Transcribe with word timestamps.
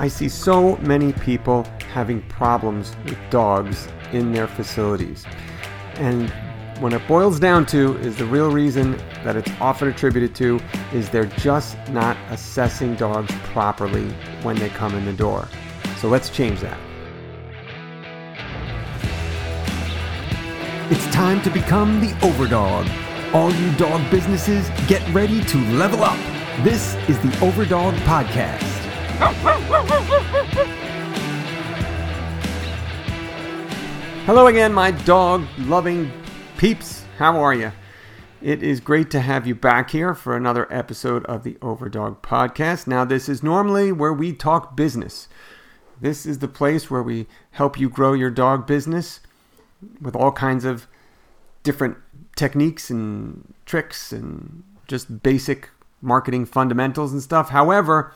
I 0.00 0.08
see 0.08 0.30
so 0.30 0.76
many 0.76 1.12
people 1.12 1.64
having 1.92 2.22
problems 2.22 2.96
with 3.04 3.18
dogs 3.28 3.86
in 4.12 4.32
their 4.32 4.46
facilities. 4.46 5.26
And 5.96 6.30
when 6.80 6.94
it 6.94 7.06
boils 7.06 7.38
down 7.38 7.66
to 7.66 7.98
is 7.98 8.16
the 8.16 8.24
real 8.24 8.50
reason 8.50 8.92
that 9.24 9.36
it's 9.36 9.50
often 9.60 9.88
attributed 9.88 10.34
to 10.36 10.58
is 10.94 11.10
they're 11.10 11.26
just 11.26 11.76
not 11.90 12.16
assessing 12.30 12.94
dogs 12.94 13.30
properly 13.52 14.08
when 14.42 14.56
they 14.56 14.70
come 14.70 14.94
in 14.94 15.04
the 15.04 15.12
door. 15.12 15.46
So 15.98 16.08
let's 16.08 16.30
change 16.30 16.60
that. 16.60 16.78
It's 20.90 21.06
time 21.14 21.42
to 21.42 21.50
become 21.50 22.00
the 22.00 22.12
overdog. 22.26 22.88
All 23.34 23.52
you 23.52 23.70
dog 23.76 24.10
businesses, 24.10 24.66
get 24.88 25.06
ready 25.12 25.44
to 25.44 25.58
level 25.74 26.02
up. 26.02 26.16
This 26.64 26.94
is 27.06 27.18
the 27.18 27.28
Overdog 27.44 27.92
Podcast. 28.06 28.79
Hello 34.24 34.46
again, 34.46 34.72
my 34.72 34.92
dog 34.92 35.44
loving 35.58 36.10
peeps. 36.56 37.04
How 37.18 37.38
are 37.38 37.52
you? 37.52 37.70
It 38.40 38.62
is 38.62 38.80
great 38.80 39.10
to 39.10 39.20
have 39.20 39.46
you 39.46 39.54
back 39.54 39.90
here 39.90 40.14
for 40.14 40.34
another 40.34 40.66
episode 40.72 41.26
of 41.26 41.42
the 41.44 41.56
Overdog 41.56 42.22
Podcast. 42.22 42.86
Now, 42.86 43.04
this 43.04 43.28
is 43.28 43.42
normally 43.42 43.92
where 43.92 44.14
we 44.14 44.32
talk 44.32 44.74
business. 44.74 45.28
This 46.00 46.24
is 46.24 46.38
the 46.38 46.48
place 46.48 46.90
where 46.90 47.02
we 47.02 47.26
help 47.50 47.78
you 47.78 47.90
grow 47.90 48.14
your 48.14 48.30
dog 48.30 48.66
business 48.66 49.20
with 50.00 50.16
all 50.16 50.32
kinds 50.32 50.64
of 50.64 50.86
different 51.62 51.98
techniques 52.36 52.88
and 52.88 53.52
tricks 53.66 54.12
and 54.12 54.62
just 54.88 55.22
basic 55.22 55.68
marketing 56.00 56.46
fundamentals 56.46 57.12
and 57.12 57.22
stuff. 57.22 57.50
However, 57.50 58.14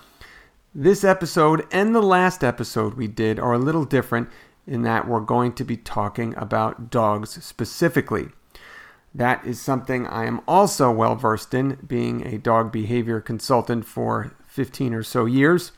this 0.75 1.05
episode 1.05 1.67
and 1.71 1.95
the 1.95 2.03
last 2.03 2.43
episode 2.43 2.95
we 2.95 3.07
did 3.07 3.39
are 3.39 3.53
a 3.53 3.59
little 3.59 3.85
different 3.85 4.29
in 4.67 4.83
that 4.83 5.07
we're 5.07 5.21
going 5.21 5.53
to 5.53 5.65
be 5.65 5.77
talking 5.77 6.35
about 6.37 6.91
dogs 6.91 7.45
specifically. 7.45 8.29
That 9.15 9.47
is 9.47 9.61
something 9.61 10.07
I 10.07 10.27
am 10.27 10.41
also 10.49 10.91
well 10.91 11.15
versed 11.15 11.55
in, 11.55 11.79
being 11.87 12.27
a 12.27 12.39
dog 12.39 12.73
behavior 12.73 13.21
consultant 13.21 13.85
for 13.85 14.33
15 14.49 14.93
or 14.95 15.05
so 15.05 15.27
years 15.27 15.71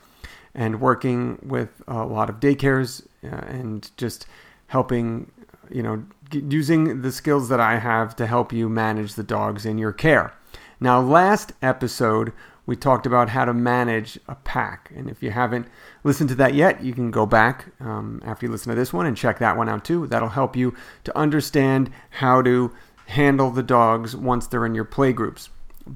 and 0.55 0.81
working 0.81 1.37
with 1.43 1.83
a 1.87 2.03
lot 2.03 2.29
of 2.29 2.39
daycares 2.39 3.05
uh, 3.23 3.27
and 3.27 3.91
just 3.97 4.25
helping, 4.67 5.31
you 5.69 5.83
know, 5.83 6.03
using 6.31 7.03
the 7.03 7.11
skills 7.11 7.49
that 7.49 7.59
I 7.59 7.77
have 7.77 8.15
to 8.15 8.25
help 8.25 8.51
you 8.51 8.67
manage 8.67 9.13
the 9.13 9.23
dogs 9.23 9.63
in 9.63 9.77
your 9.77 9.93
care. 9.93 10.33
Now, 10.79 10.99
last 10.99 11.53
episode, 11.61 12.33
we 12.67 12.75
talked 12.75 13.07
about 13.07 13.29
how 13.29 13.45
to 13.45 13.53
manage 13.53 14.19
a 14.27 14.35
pack. 14.35 14.91
And 14.95 15.09
if 15.09 15.23
you 15.23 15.31
haven't 15.31 15.67
listened 16.03 16.29
to 16.29 16.35
that 16.35 16.53
yet, 16.53 16.83
you 16.83 16.93
can 16.93 17.09
go 17.09 17.25
back 17.25 17.67
um, 17.79 18.21
after 18.23 18.45
you 18.45 18.51
listen 18.51 18.69
to 18.69 18.75
this 18.75 18.93
one 18.93 19.07
and 19.07 19.17
check 19.17 19.39
that 19.39 19.57
one 19.57 19.69
out 19.69 19.83
too. 19.83 20.05
That'll 20.05 20.29
help 20.29 20.55
you 20.55 20.75
to 21.05 21.17
understand 21.17 21.89
how 22.11 22.41
to 22.43 22.71
handle 23.07 23.49
the 23.49 23.63
dogs 23.63 24.15
once 24.15 24.45
they're 24.45 24.65
in 24.65 24.75
your 24.75 24.83
play 24.83 25.13
groups. 25.13 25.49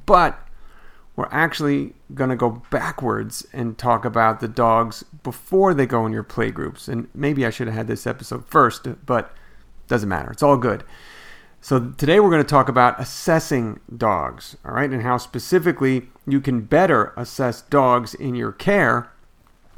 But 0.05 0.39
we're 1.17 1.27
actually 1.29 1.93
going 2.13 2.29
to 2.29 2.37
go 2.37 2.63
backwards 2.71 3.45
and 3.51 3.77
talk 3.77 4.05
about 4.05 4.39
the 4.39 4.47
dogs 4.47 5.03
before 5.23 5.73
they 5.73 5.85
go 5.85 6.05
in 6.05 6.13
your 6.13 6.23
play 6.23 6.51
groups. 6.51 6.87
And 6.87 7.09
maybe 7.13 7.45
I 7.45 7.49
should 7.49 7.67
have 7.67 7.75
had 7.75 7.87
this 7.87 8.07
episode 8.07 8.45
first, 8.45 8.87
but 9.05 9.35
doesn't 9.89 10.07
matter. 10.07 10.31
It's 10.31 10.41
all 10.41 10.55
good. 10.55 10.85
So 11.63 11.91
today 11.95 12.19
we're 12.19 12.31
going 12.31 12.41
to 12.41 12.49
talk 12.49 12.69
about 12.69 12.99
assessing 12.99 13.79
dogs, 13.95 14.57
all 14.65 14.73
right, 14.73 14.89
and 14.89 15.03
how 15.03 15.17
specifically 15.17 16.09
you 16.25 16.41
can 16.41 16.61
better 16.61 17.13
assess 17.15 17.61
dogs 17.61 18.15
in 18.15 18.33
your 18.33 18.51
care 18.51 19.11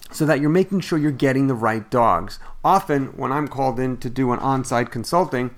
so 0.10 0.26
that 0.26 0.40
you're 0.40 0.50
making 0.50 0.80
sure 0.80 0.98
you're 0.98 1.12
getting 1.12 1.48
the 1.48 1.54
right 1.54 1.92
dogs. 1.92 2.40
Often, 2.64 3.08
when 3.18 3.34
I'm 3.34 3.50
called 3.50 3.82
in 3.82 3.98
to 3.98 4.10
do 4.10 4.32
an 4.32 4.40
on 4.40 4.64
site 4.64 4.92
consulting, 4.92 5.54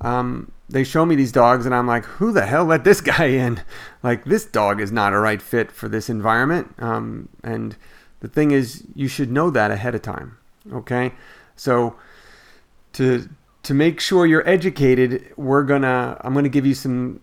um, 0.00 0.52
they 0.68 0.84
show 0.84 1.04
me 1.04 1.16
these 1.16 1.32
dogs, 1.32 1.66
and 1.66 1.74
I'm 1.74 1.88
like, 1.88 2.04
who 2.04 2.30
the 2.30 2.46
hell 2.46 2.64
let 2.64 2.84
this 2.84 3.00
guy 3.16 3.24
in? 3.24 3.60
Like, 4.00 4.26
this 4.26 4.44
dog 4.44 4.80
is 4.80 4.92
not 4.92 5.12
a 5.12 5.18
right 5.18 5.42
fit 5.42 5.72
for 5.72 5.88
this 5.88 6.08
environment. 6.08 6.72
Um, 6.78 7.30
and 7.42 7.74
the 8.20 8.28
thing 8.28 8.52
is, 8.52 8.84
you 8.94 9.08
should 9.08 9.32
know 9.32 9.50
that 9.50 9.72
ahead 9.72 9.96
of 9.96 10.02
time, 10.02 10.38
okay? 10.72 11.14
So, 11.56 11.96
to 12.92 13.28
to 13.64 13.74
make 13.74 14.00
sure 14.00 14.26
you're 14.26 14.48
educated, 14.48 15.32
we're 15.36 15.62
gonna 15.64 16.20
I'm 16.22 16.34
gonna 16.34 16.48
give 16.48 16.66
you 16.66 16.74
some 16.74 17.20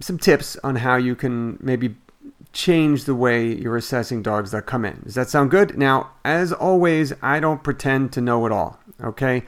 some 0.00 0.18
tips 0.18 0.56
on 0.62 0.76
how 0.76 0.96
you 0.96 1.14
can 1.14 1.58
maybe 1.60 1.96
change 2.52 3.04
the 3.04 3.14
way 3.14 3.52
you're 3.52 3.76
assessing 3.76 4.22
dogs 4.22 4.52
that 4.52 4.66
come 4.66 4.84
in. 4.84 5.00
Does 5.04 5.14
that 5.14 5.28
sound 5.28 5.50
good? 5.50 5.76
Now, 5.76 6.10
as 6.24 6.52
always, 6.52 7.12
I 7.20 7.40
don't 7.40 7.62
pretend 7.62 8.12
to 8.12 8.20
know 8.20 8.46
it 8.46 8.52
all. 8.52 8.78
Okay. 9.02 9.42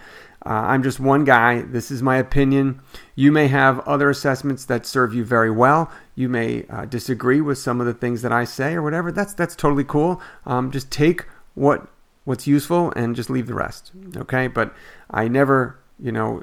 Uh, 0.44 0.50
I'm 0.50 0.82
just 0.82 1.00
one 1.00 1.24
guy. 1.24 1.62
This 1.62 1.90
is 1.90 2.02
my 2.02 2.16
opinion. 2.18 2.80
You 3.16 3.32
may 3.32 3.48
have 3.48 3.80
other 3.80 4.10
assessments 4.10 4.64
that 4.66 4.86
serve 4.86 5.14
you 5.14 5.24
very 5.24 5.50
well. 5.50 5.90
You 6.14 6.28
may 6.28 6.66
uh, 6.68 6.84
disagree 6.84 7.40
with 7.40 7.58
some 7.58 7.80
of 7.80 7.86
the 7.86 7.94
things 7.94 8.22
that 8.22 8.32
I 8.32 8.44
say 8.44 8.74
or 8.74 8.82
whatever. 8.82 9.10
That's 9.10 9.34
that's 9.34 9.56
totally 9.56 9.84
cool. 9.84 10.20
Um, 10.44 10.70
just 10.70 10.90
take 10.90 11.26
what 11.54 11.88
what's 12.24 12.46
useful 12.46 12.92
and 12.94 13.16
just 13.16 13.30
leave 13.30 13.48
the 13.48 13.54
rest. 13.54 13.90
Okay. 14.16 14.46
But 14.46 14.72
I 15.10 15.26
never 15.26 15.78
you 15.98 16.12
know, 16.12 16.42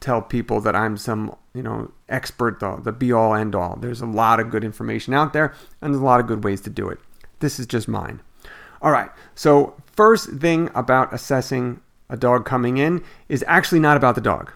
tell 0.00 0.22
people 0.22 0.60
that 0.60 0.74
I'm 0.74 0.96
some, 0.96 1.36
you 1.54 1.62
know, 1.62 1.92
expert, 2.08 2.60
the, 2.60 2.76
the 2.76 2.92
be 2.92 3.12
all 3.12 3.34
end 3.34 3.54
all. 3.54 3.76
There's 3.76 4.00
a 4.00 4.06
lot 4.06 4.40
of 4.40 4.50
good 4.50 4.64
information 4.64 5.14
out 5.14 5.32
there, 5.32 5.54
and 5.80 5.92
there's 5.92 6.02
a 6.02 6.04
lot 6.04 6.20
of 6.20 6.26
good 6.26 6.44
ways 6.44 6.60
to 6.62 6.70
do 6.70 6.88
it. 6.88 6.98
This 7.40 7.58
is 7.58 7.66
just 7.66 7.88
mine. 7.88 8.20
All 8.82 8.92
right, 8.92 9.10
so 9.34 9.74
first 9.92 10.30
thing 10.30 10.70
about 10.74 11.12
assessing 11.12 11.80
a 12.08 12.16
dog 12.16 12.46
coming 12.46 12.78
in 12.78 13.04
is 13.28 13.44
actually 13.46 13.80
not 13.80 13.96
about 13.96 14.14
the 14.14 14.20
dog, 14.20 14.52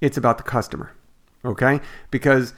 it's 0.00 0.18
about 0.18 0.36
the 0.36 0.44
customer, 0.44 0.92
okay? 1.44 1.80
Because 2.10 2.52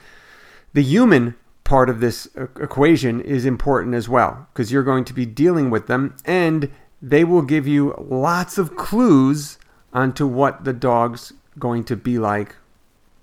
the 0.73 0.83
human 0.83 1.35
part 1.63 1.89
of 1.89 1.99
this 1.99 2.27
equation 2.59 3.21
is 3.21 3.45
important 3.45 3.95
as 3.95 4.09
well, 4.09 4.47
because 4.51 4.71
you're 4.71 4.83
going 4.83 5.05
to 5.05 5.13
be 5.13 5.25
dealing 5.25 5.69
with 5.69 5.87
them 5.87 6.15
and 6.25 6.69
they 7.01 7.23
will 7.23 7.43
give 7.43 7.65
you 7.65 7.95
lots 7.97 8.57
of 8.57 8.75
clues 8.75 9.57
onto 9.93 10.27
what 10.27 10.63
the 10.63 10.73
dog's 10.73 11.33
going 11.57 11.83
to 11.85 11.95
be 11.95 12.19
like 12.19 12.55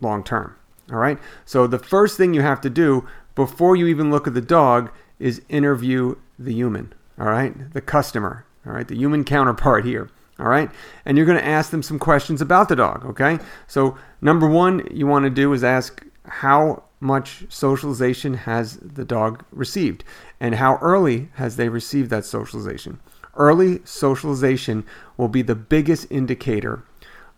long 0.00 0.22
term. 0.22 0.54
All 0.90 0.98
right. 0.98 1.18
So 1.44 1.66
the 1.66 1.78
first 1.78 2.16
thing 2.16 2.34
you 2.34 2.42
have 2.42 2.60
to 2.62 2.70
do 2.70 3.06
before 3.34 3.76
you 3.76 3.86
even 3.86 4.10
look 4.10 4.26
at 4.26 4.34
the 4.34 4.40
dog 4.40 4.90
is 5.18 5.42
interview 5.48 6.16
the 6.38 6.52
human. 6.52 6.92
All 7.18 7.26
right. 7.26 7.72
The 7.72 7.80
customer. 7.80 8.44
All 8.66 8.72
right. 8.72 8.86
The 8.86 8.96
human 8.96 9.24
counterpart 9.24 9.84
here. 9.84 10.10
All 10.38 10.48
right. 10.48 10.70
And 11.04 11.16
you're 11.16 11.26
going 11.26 11.38
to 11.38 11.44
ask 11.44 11.70
them 11.70 11.82
some 11.82 11.98
questions 11.98 12.40
about 12.40 12.68
the 12.68 12.76
dog. 12.76 13.04
Okay. 13.06 13.38
So, 13.66 13.96
number 14.20 14.46
one, 14.46 14.86
you 14.90 15.06
want 15.06 15.24
to 15.24 15.30
do 15.30 15.52
is 15.52 15.64
ask 15.64 16.04
how 16.24 16.84
much 17.00 17.44
socialization 17.48 18.34
has 18.34 18.76
the 18.76 19.04
dog 19.04 19.44
received 19.50 20.04
and 20.40 20.56
how 20.56 20.76
early 20.76 21.28
has 21.34 21.56
they 21.56 21.68
received 21.68 22.10
that 22.10 22.24
socialization. 22.24 23.00
Early 23.36 23.80
socialization 23.84 24.84
will 25.16 25.28
be 25.28 25.42
the 25.42 25.54
biggest 25.54 26.06
indicator 26.10 26.82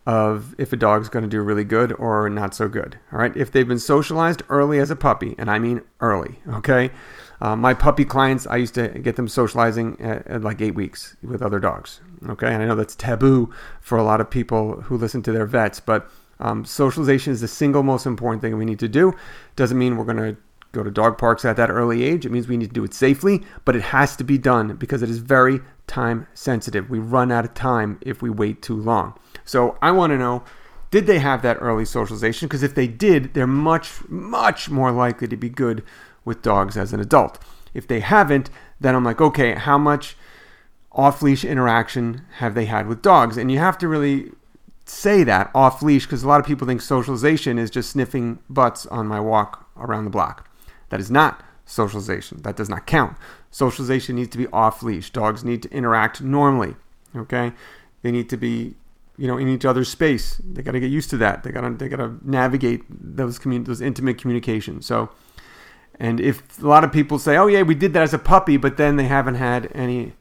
of 0.08 0.54
if 0.56 0.72
a 0.72 0.76
dog's 0.76 1.10
going 1.10 1.22
to 1.22 1.28
do 1.28 1.42
really 1.42 1.64
good 1.64 1.92
or 1.92 2.30
not 2.30 2.54
so 2.54 2.66
good. 2.66 2.98
All 3.12 3.18
right. 3.18 3.36
If 3.36 3.52
they've 3.52 3.68
been 3.68 3.78
socialized 3.78 4.42
early 4.48 4.78
as 4.78 4.90
a 4.90 4.96
puppy, 4.96 5.34
and 5.36 5.50
I 5.50 5.58
mean 5.58 5.82
early, 6.00 6.38
okay. 6.48 6.90
Uh, 7.42 7.54
my 7.54 7.74
puppy 7.74 8.06
clients, 8.06 8.46
I 8.46 8.56
used 8.56 8.74
to 8.74 8.88
get 8.88 9.16
them 9.16 9.28
socializing 9.28 10.00
at, 10.00 10.26
at, 10.26 10.42
like 10.42 10.62
eight 10.62 10.74
weeks 10.74 11.14
with 11.22 11.42
other 11.42 11.60
dogs. 11.60 12.00
Okay. 12.26 12.52
And 12.52 12.62
I 12.62 12.66
know 12.66 12.74
that's 12.74 12.96
taboo 12.96 13.52
for 13.82 13.98
a 13.98 14.02
lot 14.02 14.22
of 14.22 14.30
people 14.30 14.80
who 14.80 14.96
listen 14.96 15.22
to 15.24 15.32
their 15.32 15.46
vets, 15.46 15.78
but 15.78 16.10
um, 16.40 16.64
socialization 16.64 17.32
is 17.32 17.42
the 17.42 17.48
single 17.48 17.82
most 17.82 18.06
important 18.06 18.40
thing 18.40 18.56
we 18.56 18.64
need 18.64 18.78
to 18.78 18.88
do. 18.88 19.12
Doesn't 19.56 19.76
mean 19.78 19.96
we're 19.96 20.04
going 20.04 20.16
to 20.16 20.40
go 20.78 20.84
to 20.84 20.90
dog 20.90 21.18
parks 21.18 21.44
at 21.44 21.56
that 21.56 21.70
early 21.70 22.04
age. 22.04 22.24
It 22.24 22.32
means 22.32 22.48
we 22.48 22.56
need 22.56 22.68
to 22.68 22.74
do 22.74 22.84
it 22.84 22.94
safely, 22.94 23.42
but 23.64 23.76
it 23.76 23.82
has 23.82 24.16
to 24.16 24.24
be 24.24 24.38
done 24.38 24.76
because 24.76 25.02
it 25.02 25.10
is 25.10 25.18
very 25.18 25.60
time 25.86 26.26
sensitive. 26.34 26.88
We 26.88 26.98
run 26.98 27.32
out 27.32 27.44
of 27.44 27.54
time 27.54 27.98
if 28.00 28.22
we 28.22 28.30
wait 28.30 28.62
too 28.62 28.76
long. 28.76 29.18
So 29.44 29.76
I 29.82 29.90
want 29.90 30.12
to 30.12 30.18
know 30.18 30.44
did 30.90 31.06
they 31.06 31.18
have 31.18 31.42
that 31.42 31.58
early 31.60 31.84
socialization? 31.84 32.48
Because 32.48 32.62
if 32.62 32.74
they 32.74 32.86
did, 32.86 33.34
they're 33.34 33.46
much, 33.46 34.08
much 34.08 34.70
more 34.70 34.90
likely 34.90 35.28
to 35.28 35.36
be 35.36 35.50
good 35.50 35.82
with 36.24 36.42
dogs 36.42 36.76
as 36.76 36.92
an 36.92 37.00
adult. 37.00 37.38
If 37.74 37.86
they 37.86 38.00
haven't, 38.00 38.48
then 38.80 38.94
I'm 38.94 39.04
like, 39.04 39.20
okay, 39.20 39.54
how 39.54 39.76
much 39.76 40.16
off 40.92 41.20
leash 41.20 41.44
interaction 41.44 42.22
have 42.36 42.54
they 42.54 42.64
had 42.64 42.86
with 42.86 43.02
dogs? 43.02 43.36
And 43.36 43.52
you 43.52 43.58
have 43.58 43.76
to 43.78 43.88
really 43.88 44.32
say 44.86 45.22
that 45.24 45.50
off 45.54 45.82
leash 45.82 46.06
because 46.06 46.22
a 46.22 46.28
lot 46.28 46.40
of 46.40 46.46
people 46.46 46.66
think 46.66 46.80
socialization 46.80 47.58
is 47.58 47.70
just 47.70 47.90
sniffing 47.90 48.38
butts 48.48 48.86
on 48.86 49.06
my 49.06 49.20
walk 49.20 49.68
around 49.76 50.04
the 50.04 50.10
block. 50.10 50.47
That 50.90 51.00
is 51.00 51.10
not 51.10 51.42
socialization. 51.64 52.42
That 52.42 52.56
does 52.56 52.68
not 52.68 52.86
count. 52.86 53.16
Socialization 53.50 54.16
needs 54.16 54.30
to 54.30 54.38
be 54.38 54.46
off 54.48 54.82
leash. 54.82 55.10
Dogs 55.10 55.44
need 55.44 55.62
to 55.62 55.70
interact 55.70 56.20
normally. 56.22 56.76
Okay, 57.16 57.52
they 58.02 58.10
need 58.10 58.28
to 58.30 58.36
be, 58.36 58.74
you 59.16 59.26
know, 59.26 59.38
in 59.38 59.48
each 59.48 59.64
other's 59.64 59.88
space. 59.88 60.40
They 60.44 60.62
got 60.62 60.72
to 60.72 60.80
get 60.80 60.90
used 60.90 61.10
to 61.10 61.16
that. 61.18 61.42
They 61.42 61.50
got 61.50 61.62
to 61.62 61.70
they 61.70 61.88
got 61.88 61.98
to 61.98 62.18
navigate 62.22 62.82
those 62.88 63.38
commun- 63.38 63.64
those 63.64 63.80
intimate 63.80 64.18
communications. 64.18 64.86
So, 64.86 65.10
and 65.98 66.20
if 66.20 66.62
a 66.62 66.66
lot 66.66 66.84
of 66.84 66.92
people 66.92 67.18
say, 67.18 67.36
"Oh 67.36 67.46
yeah, 67.46 67.62
we 67.62 67.74
did 67.74 67.92
that 67.94 68.02
as 68.02 68.14
a 68.14 68.18
puppy," 68.18 68.56
but 68.56 68.76
then 68.76 68.96
they 68.96 69.06
haven't 69.06 69.36
had 69.36 69.70
any 69.74 70.12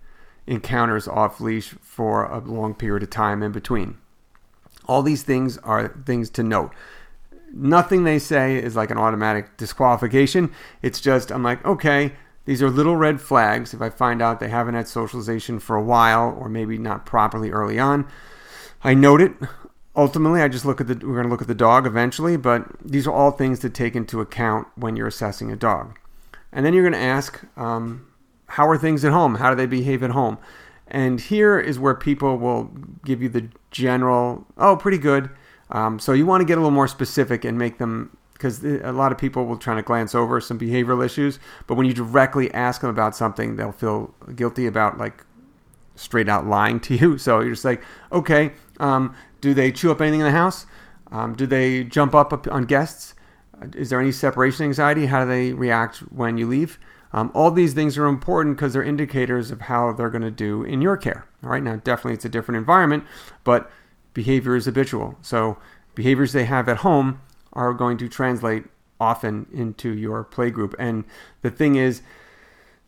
encounters 0.47 1.07
off 1.07 1.41
leash 1.41 1.75
for 1.81 2.23
a 2.25 2.39
long 2.39 2.73
period 2.73 3.03
of 3.03 3.09
time 3.09 3.43
in 3.43 3.51
between. 3.51 3.97
All 4.85 5.03
these 5.03 5.23
things 5.23 5.57
are 5.59 5.89
things 6.05 6.29
to 6.31 6.43
note. 6.43 6.73
Nothing 7.53 8.03
they 8.03 8.19
say 8.19 8.57
is 8.57 8.75
like 8.75 8.91
an 8.91 8.97
automatic 8.97 9.57
disqualification. 9.57 10.51
It's 10.81 10.99
just, 10.99 11.31
I'm 11.31 11.44
like, 11.44 11.65
okay, 11.65 12.13
these 12.45 12.61
are 12.61 12.69
little 12.69 12.95
red 12.95 13.19
flags. 13.19 13.73
If 13.73 13.81
I 13.81 13.89
find 13.89 14.21
out 14.21 14.39
they 14.39 14.49
haven't 14.49 14.75
had 14.75 14.88
socialization 14.88 15.59
for 15.59 15.75
a 15.75 15.83
while 15.83 16.38
or 16.39 16.49
maybe 16.49 16.77
not 16.77 17.05
properly 17.05 17.51
early 17.51 17.79
on, 17.79 18.07
I 18.83 18.94
note 18.94 19.21
it. 19.21 19.33
Ultimately, 19.95 20.41
I 20.41 20.47
just 20.47 20.65
look 20.65 20.79
at 20.79 20.88
the, 20.88 20.94
we're 20.94 21.13
going 21.13 21.23
to 21.23 21.29
look 21.29 21.41
at 21.41 21.47
the 21.47 21.55
dog 21.55 21.88
eventually, 21.88 22.38
but 22.38 22.67
these 22.83 23.07
are 23.07 23.11
all 23.11 23.31
things 23.31 23.59
to 23.59 23.69
take 23.69 23.95
into 23.95 24.21
account 24.21 24.67
when 24.75 24.95
you're 24.95 25.07
assessing 25.07 25.51
a 25.51 25.55
dog. 25.55 25.97
And 26.51 26.65
then 26.65 26.73
you're 26.73 26.83
going 26.83 26.94
to 26.94 27.07
ask, 27.07 27.44
um, 27.57 28.07
how 28.47 28.69
are 28.69 28.77
things 28.77 29.03
at 29.03 29.11
home? 29.11 29.35
How 29.35 29.49
do 29.49 29.55
they 29.55 29.65
behave 29.65 30.03
at 30.03 30.11
home? 30.11 30.38
And 30.88 31.19
here 31.19 31.59
is 31.59 31.79
where 31.79 31.95
people 31.95 32.38
will 32.38 32.71
give 33.03 33.21
you 33.21 33.27
the 33.27 33.49
general, 33.71 34.45
oh, 34.57 34.77
pretty 34.77 34.97
good. 34.99 35.29
Um, 35.71 35.99
so 35.99 36.13
you 36.13 36.25
want 36.25 36.41
to 36.41 36.45
get 36.45 36.57
a 36.57 36.61
little 36.61 36.71
more 36.71 36.87
specific 36.87 37.43
and 37.45 37.57
make 37.57 37.77
them, 37.77 38.15
because 38.33 38.63
a 38.63 38.91
lot 38.91 39.11
of 39.11 39.17
people 39.17 39.45
will 39.45 39.57
try 39.57 39.75
to 39.75 39.81
glance 39.81 40.15
over 40.15 40.39
some 40.39 40.57
behavioral 40.57 41.05
issues, 41.05 41.39
but 41.65 41.75
when 41.75 41.85
you 41.85 41.93
directly 41.93 42.51
ask 42.53 42.81
them 42.81 42.89
about 42.89 43.15
something, 43.15 43.55
they'll 43.55 43.71
feel 43.71 44.13
guilty 44.35 44.65
about 44.65 44.97
like 44.97 45.25
straight 45.95 46.29
out 46.29 46.45
lying 46.47 46.79
to 46.81 46.95
you. 46.97 47.17
So 47.17 47.39
you're 47.39 47.53
just 47.53 47.65
like, 47.65 47.81
okay, 48.11 48.53
um, 48.79 49.15
do 49.41 49.53
they 49.53 49.71
chew 49.71 49.91
up 49.91 50.01
anything 50.01 50.21
in 50.21 50.25
the 50.25 50.31
house? 50.31 50.65
Um, 51.11 51.35
do 51.35 51.45
they 51.45 51.83
jump 51.83 52.13
up 52.15 52.47
on 52.47 52.65
guests? 52.65 53.15
Is 53.75 53.89
there 53.89 53.99
any 53.99 54.11
separation 54.11 54.65
anxiety? 54.65 55.07
How 55.07 55.23
do 55.23 55.29
they 55.29 55.53
react 55.53 55.97
when 56.11 56.37
you 56.37 56.47
leave? 56.47 56.77
Um, 57.13 57.31
all 57.33 57.51
these 57.51 57.73
things 57.73 57.97
are 57.97 58.05
important 58.05 58.57
because 58.57 58.73
they're 58.73 58.83
indicators 58.83 59.49
of 59.49 59.61
how 59.61 59.93
they're 59.93 60.09
going 60.09 60.23
to 60.23 60.31
do 60.31 60.63
in 60.63 60.81
your 60.81 60.97
care. 60.97 61.25
All 61.43 61.49
right, 61.49 61.63
now 61.63 61.77
definitely 61.77 62.13
it's 62.13 62.25
a 62.25 62.29
different 62.29 62.57
environment, 62.57 63.05
but 63.43 63.71
behavior 64.17 64.55
is 64.55 64.65
habitual. 64.65 65.15
So 65.21 65.59
behaviors 65.93 66.31
they 66.33 66.45
have 66.45 66.67
at 66.67 66.77
home 66.77 67.21
are 67.53 67.71
going 67.71 67.99
to 67.99 68.09
translate 68.09 68.63
often 68.99 69.45
into 69.53 69.95
your 69.95 70.23
play 70.23 70.49
group. 70.49 70.73
And 70.79 71.03
the 71.43 71.51
thing 71.51 71.75
is, 71.75 72.01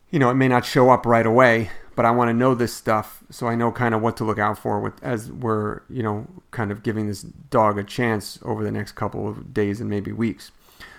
you 0.09 0.17
know, 0.17 0.31
it 0.31 0.33
may 0.33 0.47
not 0.47 0.65
show 0.65 0.89
up 0.89 1.05
right 1.05 1.27
away, 1.27 1.69
but 1.95 2.03
I 2.03 2.09
want 2.09 2.29
to 2.29 2.33
know 2.33 2.55
this 2.55 2.73
stuff 2.73 3.23
so 3.29 3.45
I 3.45 3.53
know 3.53 3.71
kind 3.71 3.93
of 3.93 4.01
what 4.01 4.17
to 4.17 4.23
look 4.23 4.39
out 4.39 4.57
for 4.57 4.79
with 4.79 5.03
as 5.03 5.31
we're, 5.31 5.81
you 5.87 6.01
know, 6.01 6.25
kind 6.49 6.71
of 6.71 6.81
giving 6.81 7.05
this 7.05 7.21
dog 7.21 7.77
a 7.77 7.83
chance 7.83 8.39
over 8.41 8.63
the 8.63 8.71
next 8.71 8.93
couple 8.93 9.29
of 9.29 9.53
days 9.53 9.79
and 9.79 9.87
maybe 9.87 10.11
weeks. 10.11 10.51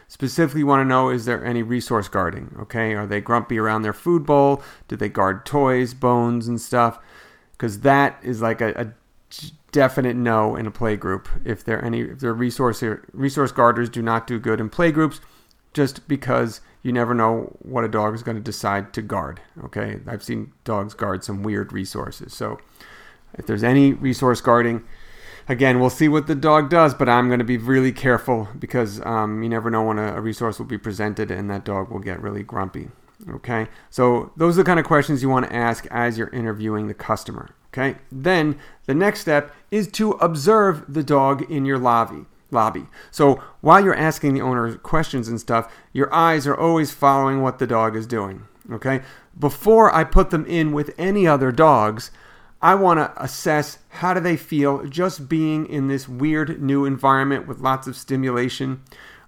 Specifically, 0.06 0.62
want 0.62 0.80
to 0.80 0.84
know 0.84 1.10
is 1.10 1.24
there 1.24 1.44
any 1.44 1.64
resource 1.64 2.06
guarding? 2.06 2.54
Okay, 2.60 2.94
are 2.94 3.06
they 3.06 3.20
grumpy 3.20 3.58
around 3.58 3.82
their 3.82 3.92
food 3.92 4.24
bowl? 4.26 4.62
Do 4.86 4.94
they 4.94 5.08
guard 5.08 5.44
toys, 5.44 5.92
bones, 5.92 6.46
and 6.46 6.60
stuff? 6.60 7.00
Because 7.50 7.80
that 7.80 8.20
is 8.22 8.40
like 8.40 8.60
a, 8.60 8.70
a, 8.76 8.92
definite 9.72 10.16
no 10.16 10.56
in 10.56 10.66
a 10.66 10.70
play 10.70 10.96
group. 10.96 11.28
If 11.44 11.64
there 11.64 11.84
any 11.84 12.00
if 12.00 12.20
their 12.20 12.34
resource 12.34 12.82
resource 13.12 13.52
guarders 13.52 13.88
do 13.88 14.02
not 14.02 14.26
do 14.26 14.38
good 14.38 14.60
in 14.60 14.68
play 14.68 14.92
groups, 14.92 15.20
just 15.72 16.06
because 16.08 16.60
you 16.82 16.92
never 16.92 17.14
know 17.14 17.56
what 17.60 17.84
a 17.84 17.88
dog 17.88 18.14
is 18.14 18.22
going 18.22 18.36
to 18.36 18.42
decide 18.42 18.92
to 18.94 19.02
guard. 19.02 19.40
Okay, 19.64 20.00
I've 20.06 20.22
seen 20.22 20.52
dogs 20.64 20.94
guard 20.94 21.24
some 21.24 21.42
weird 21.42 21.72
resources. 21.72 22.32
So 22.34 22.58
if 23.34 23.46
there's 23.46 23.62
any 23.62 23.92
resource 23.92 24.40
guarding, 24.40 24.84
again, 25.48 25.78
we'll 25.78 25.90
see 25.90 26.08
what 26.08 26.26
the 26.26 26.34
dog 26.34 26.70
does, 26.70 26.94
but 26.94 27.08
I'm 27.08 27.28
going 27.28 27.38
to 27.38 27.44
be 27.44 27.58
really 27.58 27.92
careful 27.92 28.48
because 28.58 29.04
um, 29.04 29.42
you 29.42 29.48
never 29.48 29.70
know 29.70 29.82
when 29.82 29.98
a, 29.98 30.16
a, 30.16 30.20
resource 30.20 30.58
will 30.58 30.66
be 30.66 30.78
presented 30.78 31.30
and 31.30 31.50
that 31.50 31.64
dog 31.64 31.90
will 31.90 31.98
get 31.98 32.22
really 32.22 32.42
grumpy. 32.42 32.88
Okay, 33.28 33.66
so 33.90 34.32
those 34.36 34.56
are 34.58 34.62
the 34.62 34.66
kind 34.66 34.80
of 34.80 34.86
questions 34.86 35.22
you 35.22 35.28
want 35.28 35.46
to 35.46 35.54
ask 35.54 35.86
as 35.90 36.16
you're 36.16 36.30
interviewing 36.30 36.88
the 36.88 36.94
customer. 36.94 37.50
Okay, 37.72 37.98
then 38.10 38.58
the 38.86 38.94
next 38.94 39.20
step 39.20 39.54
is 39.70 39.88
to 39.92 40.12
observe 40.12 40.92
the 40.92 41.04
dog 41.04 41.48
in 41.50 41.64
your 41.64 41.78
lobby. 41.78 42.26
Lobby. 42.50 42.86
So 43.12 43.40
while 43.60 43.82
you're 43.82 43.94
asking 43.94 44.34
the 44.34 44.40
owner 44.40 44.74
questions 44.74 45.28
and 45.28 45.40
stuff, 45.40 45.72
your 45.92 46.12
eyes 46.12 46.48
are 46.48 46.56
always 46.56 46.90
following 46.90 47.42
what 47.42 47.60
the 47.60 47.66
dog 47.66 47.94
is 47.94 48.08
doing. 48.08 48.46
Okay, 48.72 49.02
before 49.38 49.94
I 49.94 50.04
put 50.04 50.30
them 50.30 50.44
in 50.46 50.72
with 50.72 50.94
any 50.98 51.26
other 51.26 51.52
dogs, 51.52 52.10
I 52.62 52.74
want 52.74 52.98
to 52.98 53.22
assess 53.22 53.78
how 53.88 54.14
do 54.14 54.20
they 54.20 54.36
feel 54.36 54.84
just 54.84 55.28
being 55.28 55.66
in 55.66 55.88
this 55.88 56.08
weird 56.08 56.60
new 56.60 56.84
environment 56.84 57.46
with 57.46 57.60
lots 57.60 57.86
of 57.86 57.96
stimulation. 57.96 58.82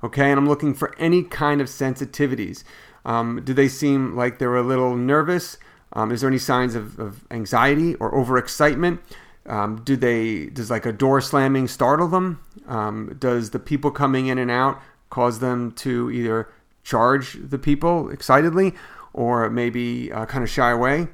Okay, 0.05 0.31
and 0.31 0.39
I'm 0.39 0.49
looking 0.49 0.75
for 0.75 0.95
any 0.99 1.23
kind 1.23 1.61
of 1.61 1.69
sensitivities. 1.69 2.65
Um, 3.05 3.41
do 3.43 3.55
they 3.55 3.69
seem 3.69 4.17
like 4.17 4.39
they're 4.39 4.57
a 4.57 4.63
little 4.63 4.97
nervous? 4.97 5.59
Um, 5.95 6.11
is 6.11 6.21
there 6.21 6.29
any 6.29 6.39
signs 6.39 6.75
of, 6.75 6.99
of 6.99 7.25
anxiety 7.31 7.95
or 7.97 8.13
overexcitement? 8.13 8.99
Um, 9.47 9.83
do 9.83 9.97
they 9.97 10.47
does 10.47 10.71
like 10.71 10.87
a 10.87 10.93
door 10.93 11.21
slamming 11.21 11.69
startle 11.69 12.09
them? 12.09 12.41
Um, 12.67 13.17
does 13.19 13.51
the 13.51 13.59
people 13.59 13.91
coming 13.91 14.29
in 14.29 14.39
and 14.39 14.51
out 14.51 14.81
cause 15.11 15.41
them 15.41 15.73
to 15.73 16.11
either 16.11 16.49
charge 16.85 17.37
the 17.41 17.59
people 17.59 18.09
excitedly 18.11 18.75
or 19.13 19.51
maybe 19.51 20.13
uh, 20.13 20.27
kind 20.27 20.45
of 20.45 20.51
shy 20.51 20.71
away? 20.71 21.09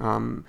Um, 0.00 0.44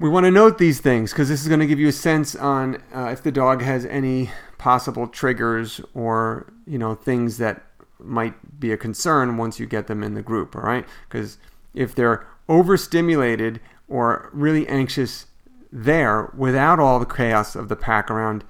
we 0.00 0.08
want 0.08 0.24
to 0.24 0.30
note 0.30 0.58
these 0.58 0.80
things 0.80 1.12
because 1.12 1.28
this 1.28 1.40
is 1.40 1.48
going 1.48 1.60
to 1.60 1.66
give 1.66 1.78
you 1.78 1.88
a 1.88 1.92
sense 1.92 2.34
on 2.34 2.82
uh, 2.94 3.06
if 3.12 3.22
the 3.22 3.32
dog 3.32 3.62
has 3.62 3.86
any 3.86 4.30
possible 4.58 5.06
triggers 5.06 5.80
or 5.94 6.52
you 6.66 6.78
know 6.78 6.94
things 6.94 7.38
that 7.38 7.64
might 8.00 8.58
be 8.58 8.72
a 8.72 8.76
concern 8.76 9.36
once 9.36 9.60
you 9.60 9.66
get 9.66 9.86
them 9.86 10.02
in 10.02 10.14
the 10.14 10.22
group 10.22 10.56
all 10.56 10.62
right 10.62 10.84
because 11.08 11.38
if 11.74 11.94
they're 11.94 12.26
overstimulated 12.48 13.60
or 13.88 14.30
really 14.32 14.66
anxious 14.68 15.26
there 15.72 16.32
without 16.36 16.78
all 16.78 16.98
the 16.98 17.06
chaos 17.06 17.56
of 17.56 17.68
the 17.68 17.76
pack 17.76 18.10
around 18.10 18.44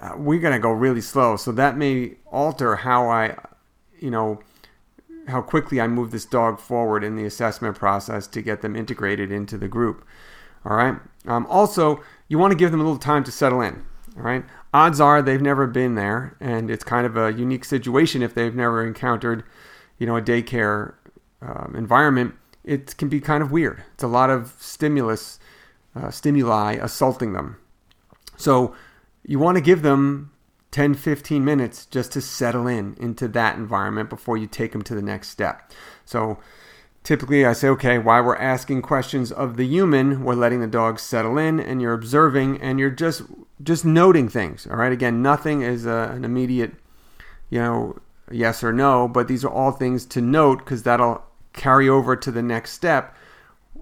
uh, 0.00 0.12
we're 0.16 0.40
going 0.40 0.52
to 0.52 0.58
go 0.58 0.70
really 0.70 1.00
slow 1.00 1.36
so 1.36 1.50
that 1.50 1.76
may 1.76 2.14
alter 2.26 2.76
how 2.76 3.08
i 3.08 3.34
you 3.98 4.10
know 4.10 4.40
how 5.28 5.40
quickly 5.40 5.80
i 5.80 5.86
move 5.86 6.10
this 6.10 6.26
dog 6.26 6.60
forward 6.60 7.02
in 7.02 7.16
the 7.16 7.24
assessment 7.24 7.76
process 7.76 8.26
to 8.26 8.42
get 8.42 8.60
them 8.60 8.76
integrated 8.76 9.32
into 9.32 9.56
the 9.56 9.68
group 9.68 10.04
all 10.64 10.76
right. 10.76 10.96
Um, 11.26 11.46
also, 11.48 12.02
you 12.28 12.38
want 12.38 12.52
to 12.52 12.56
give 12.56 12.70
them 12.70 12.80
a 12.80 12.84
little 12.84 12.98
time 12.98 13.24
to 13.24 13.32
settle 13.32 13.60
in. 13.60 13.84
All 14.16 14.22
right. 14.22 14.44
Odds 14.72 15.00
are 15.00 15.22
they've 15.22 15.40
never 15.40 15.66
been 15.66 15.94
there, 15.94 16.36
and 16.40 16.70
it's 16.70 16.84
kind 16.84 17.06
of 17.06 17.16
a 17.16 17.32
unique 17.32 17.64
situation 17.64 18.22
if 18.22 18.34
they've 18.34 18.54
never 18.54 18.84
encountered, 18.84 19.44
you 19.98 20.06
know, 20.06 20.16
a 20.16 20.22
daycare 20.22 20.94
um, 21.42 21.74
environment. 21.76 22.34
It 22.64 22.96
can 22.96 23.08
be 23.08 23.20
kind 23.20 23.42
of 23.42 23.52
weird. 23.52 23.82
It's 23.94 24.02
a 24.02 24.08
lot 24.08 24.30
of 24.30 24.54
stimulus, 24.58 25.38
uh, 25.94 26.10
stimuli 26.10 26.74
assaulting 26.74 27.32
them. 27.32 27.58
So 28.36 28.74
you 29.24 29.38
want 29.38 29.56
to 29.56 29.62
give 29.62 29.82
them 29.82 30.32
10, 30.70 30.94
15 30.94 31.44
minutes 31.44 31.86
just 31.86 32.12
to 32.12 32.20
settle 32.20 32.66
in 32.66 32.96
into 32.98 33.28
that 33.28 33.56
environment 33.56 34.10
before 34.10 34.36
you 34.36 34.46
take 34.46 34.72
them 34.72 34.82
to 34.82 34.94
the 34.94 35.02
next 35.02 35.28
step. 35.28 35.72
So 36.04 36.38
Typically, 37.04 37.44
I 37.44 37.52
say, 37.52 37.68
okay, 37.68 37.98
while 37.98 38.24
we're 38.24 38.36
asking 38.36 38.80
questions 38.80 39.30
of 39.30 39.58
the 39.58 39.66
human, 39.66 40.24
we're 40.24 40.34
letting 40.34 40.60
the 40.60 40.66
dog 40.66 40.98
settle 40.98 41.36
in, 41.36 41.60
and 41.60 41.82
you're 41.82 41.92
observing, 41.92 42.62
and 42.62 42.80
you're 42.80 42.88
just 42.88 43.22
just 43.62 43.84
noting 43.84 44.30
things. 44.30 44.66
All 44.66 44.76
right. 44.76 44.90
Again, 44.90 45.20
nothing 45.20 45.60
is 45.60 45.84
a, 45.84 46.10
an 46.14 46.24
immediate, 46.24 46.72
you 47.50 47.58
know, 47.58 47.98
yes 48.30 48.64
or 48.64 48.72
no, 48.72 49.06
but 49.06 49.28
these 49.28 49.44
are 49.44 49.50
all 49.50 49.70
things 49.70 50.06
to 50.06 50.22
note 50.22 50.60
because 50.60 50.82
that'll 50.84 51.22
carry 51.54 51.88
over 51.88 52.14
to 52.16 52.30
the 52.30 52.42
next 52.42 52.72
step. 52.72 53.16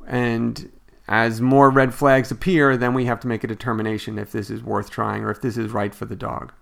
And 0.06 0.70
as 1.08 1.40
more 1.40 1.70
red 1.70 1.92
flags 1.92 2.30
appear, 2.30 2.76
then 2.76 2.94
we 2.94 3.06
have 3.06 3.20
to 3.20 3.28
make 3.28 3.42
a 3.42 3.48
determination 3.48 4.18
if 4.18 4.30
this 4.30 4.50
is 4.50 4.62
worth 4.62 4.90
trying 4.90 5.24
or 5.24 5.30
if 5.30 5.40
this 5.40 5.56
is 5.56 5.72
right 5.72 5.94
for 5.94 6.04
the 6.04 6.16
dog. 6.16 6.52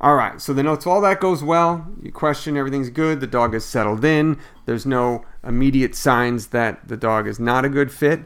All 0.00 0.14
right, 0.14 0.40
so 0.40 0.52
the 0.52 0.62
notes, 0.62 0.86
all 0.86 1.00
that 1.00 1.18
goes 1.20 1.42
well, 1.42 1.88
you 2.00 2.12
question 2.12 2.56
everything's 2.56 2.90
good, 2.90 3.20
the 3.20 3.26
dog 3.26 3.52
is 3.52 3.64
settled 3.64 4.04
in, 4.04 4.38
there's 4.64 4.86
no 4.86 5.24
immediate 5.42 5.96
signs 5.96 6.48
that 6.48 6.86
the 6.86 6.96
dog 6.96 7.26
is 7.26 7.40
not 7.40 7.64
a 7.64 7.68
good 7.68 7.90
fit, 7.90 8.20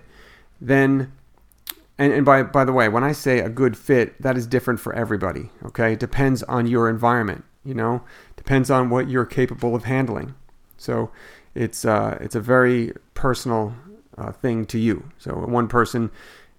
then 0.61 1.13
and, 1.99 2.13
and 2.13 2.25
by 2.25 2.43
by 2.43 2.65
the 2.65 2.73
way, 2.73 2.89
when 2.89 3.05
I 3.05 3.13
say 3.13 3.39
a 3.39 3.49
good 3.49 3.77
fit, 3.77 4.21
that 4.21 4.37
is 4.37 4.47
different 4.47 4.81
for 4.81 4.93
everybody. 4.95 5.51
Okay, 5.65 5.93
it 5.93 6.01
depends 6.01 6.43
on 6.45 6.67
your 6.67 6.89
environment. 6.89 7.45
You 7.65 7.75
know, 7.75 8.03
depends 8.37 8.71
on 8.71 8.91
what 8.91 9.09
you're 9.09 9.25
capable 9.25 9.75
of 9.75 9.85
handling. 9.85 10.35
So 10.77 11.11
it's 11.55 11.85
uh, 11.85 12.19
it's 12.21 12.35
a 12.35 12.41
very 12.41 12.93
personal 13.15 13.75
uh, 14.17 14.33
thing 14.33 14.67
to 14.67 14.79
you. 14.79 15.11
So 15.19 15.33
one 15.33 15.69
person 15.69 16.11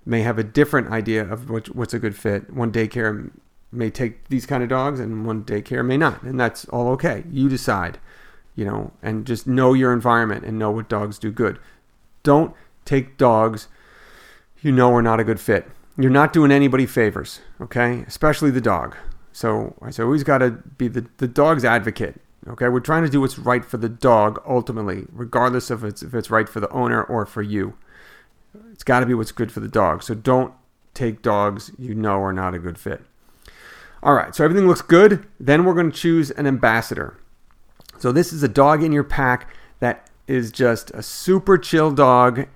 may 0.05 0.21
have 0.21 0.37
a 0.37 0.43
different 0.43 0.89
idea 0.91 1.23
of 1.23 1.49
what, 1.49 1.73
what's 1.75 1.93
a 1.93 1.99
good 1.99 2.15
fit. 2.15 2.51
One 2.53 2.71
daycare 2.71 3.31
may 3.71 3.89
take 3.89 4.27
these 4.27 4.45
kind 4.45 4.61
of 4.61 4.69
dogs 4.69 4.99
and 4.99 5.25
one 5.25 5.43
daycare 5.43 5.85
may 5.85 5.97
not 5.97 6.21
and 6.23 6.39
that's 6.39 6.65
all 6.65 6.89
okay. 6.89 7.23
You 7.31 7.49
decide 7.49 7.99
you 8.55 8.65
know 8.65 8.91
and 9.01 9.25
just 9.25 9.47
know 9.47 9.73
your 9.73 9.93
environment 9.93 10.45
and 10.45 10.59
know 10.59 10.71
what 10.71 10.89
dogs 10.89 11.17
do 11.17 11.31
good. 11.31 11.59
Don't 12.21 12.53
take 12.85 13.17
dogs 13.17 13.67
you 14.61 14.71
know 14.71 14.93
are 14.93 15.01
not 15.01 15.19
a 15.19 15.23
good 15.23 15.39
fit. 15.39 15.69
You're 15.97 16.11
not 16.11 16.33
doing 16.33 16.51
anybody 16.51 16.85
favors 16.85 17.39
okay? 17.59 18.03
Especially 18.07 18.51
the 18.51 18.61
dog. 18.61 18.95
So 19.31 19.75
i 19.81 19.89
always 19.99 20.23
got 20.23 20.39
to 20.39 20.51
be 20.51 20.87
the, 20.87 21.07
the 21.17 21.27
dog's 21.27 21.65
advocate 21.65 22.21
okay 22.47 22.67
we're 22.67 22.79
trying 22.79 23.03
to 23.03 23.09
do 23.09 23.21
what's 23.21 23.39
right 23.39 23.65
for 23.65 23.77
the 23.77 23.89
dog 23.89 24.41
ultimately 24.47 25.05
regardless 25.11 25.69
of 25.69 25.83
it's, 25.83 26.01
if 26.03 26.13
it's 26.13 26.29
right 26.29 26.49
for 26.49 26.59
the 26.59 26.69
owner 26.69 27.03
or 27.03 27.25
for 27.25 27.41
you 27.41 27.75
It's 28.71 28.83
got 28.83 28.99
to 28.99 29.05
be 29.05 29.13
what's 29.13 29.31
good 29.31 29.51
for 29.51 29.59
the 29.59 29.67
dog. 29.67 30.03
So 30.03 30.13
don't 30.13 30.53
take 30.93 31.21
dogs 31.21 31.71
you 31.77 31.95
know 31.95 32.21
are 32.21 32.33
not 32.33 32.53
a 32.53 32.59
good 32.59 32.77
fit. 32.77 33.01
All 34.01 34.13
right, 34.13 34.35
so 34.35 34.43
everything 34.43 34.67
looks 34.67 34.81
good. 34.81 35.25
Then 35.39 35.63
we're 35.63 35.73
going 35.73 35.91
to 35.91 35.97
choose 35.97 36.31
an 36.31 36.45
ambassador. 36.45 37.17
So 37.99 38.11
this 38.11 38.33
is 38.33 38.43
a 38.43 38.47
dog 38.47 38.83
in 38.83 38.91
your 38.91 39.03
pack 39.03 39.47
that 39.79 40.09
is 40.27 40.51
just 40.51 40.91
a 40.91 41.01
super 41.01 41.57
chill 41.57 41.91
dog, 41.91 42.47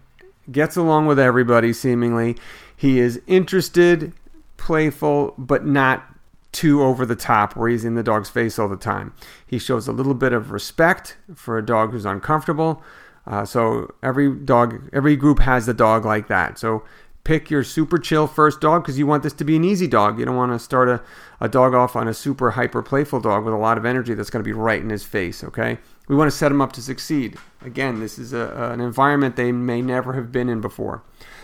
gets 0.52 0.76
along 0.76 1.06
with 1.06 1.20
everybody 1.20 1.72
seemingly. 1.72 2.36
He 2.76 3.00
is 3.00 3.22
interested, 3.28 4.14
playful, 4.58 5.34
but 5.38 5.66
not 5.66 6.17
too 6.58 6.82
over 6.82 7.06
the 7.06 7.16
top 7.16 7.56
where 7.56 7.70
he's 7.70 7.86
in 7.86 7.94
the 7.94 8.02
dog's 8.02 8.32
face 8.32 8.58
all 8.58 8.68
the 8.68 8.76
time. 8.76 9.14
He 9.46 9.60
shows 9.60 9.88
a 9.88 9.92
little 9.92 10.16
bit 10.16 10.34
of 10.34 10.50
respect 10.50 11.16
for 11.36 11.56
a 11.60 11.64
dog 11.64 11.92
who's 11.92 12.04
uncomfortable. 12.04 12.82
Uh, 13.28 13.46
so 13.46 13.94
every 14.02 14.34
dog, 14.34 14.90
every 14.92 15.16
group 15.16 15.38
has 15.38 15.68
a 15.68 15.74
dog 15.74 16.04
like 16.04 16.28
that. 16.30 16.58
So 16.58 16.84
pick 17.24 17.52
your 17.52 17.64
super 17.64 18.00
chill 18.00 18.26
first 18.26 18.60
dog 18.60 18.82
because 18.82 18.98
you 18.98 19.06
want 19.06 19.22
this 19.22 19.34
to 19.34 19.44
be 19.44 19.56
an 19.56 19.64
easy 19.64 19.86
dog. 19.86 20.18
You 20.18 20.26
don't 20.26 20.36
want 20.36 20.52
to 20.52 20.58
start 20.58 20.90
a, 20.90 21.00
a 21.40 21.48
dog 21.48 21.76
off 21.76 21.96
on 21.96 22.08
a 22.08 22.14
super 22.14 22.50
hyper 22.52 22.82
playful 22.82 23.20
dog 23.20 23.46
with 23.46 23.54
a 23.54 23.58
lot 23.58 23.78
of 23.78 23.86
energy 23.86 24.16
that's 24.16 24.32
going 24.32 24.44
to 24.44 24.48
be 24.48 24.54
right 24.54 24.82
in 24.82 24.90
his 24.90 25.04
face, 25.04 25.44
okay? 25.44 25.78
We 26.08 26.16
want 26.16 26.32
to 26.32 26.36
set 26.36 26.52
him 26.52 26.62
up 26.62 26.74
to 26.74 26.82
succeed. 26.82 27.38
Again, 27.62 28.00
this 28.00 28.18
is 28.18 28.34
a, 28.34 28.72
an 28.74 28.82
environment 28.82 29.36
they 29.36 29.52
may 29.52 29.84
never 29.84 30.14
have 30.14 30.32
been 30.32 30.50
in 30.50 30.60
before. 30.60 31.04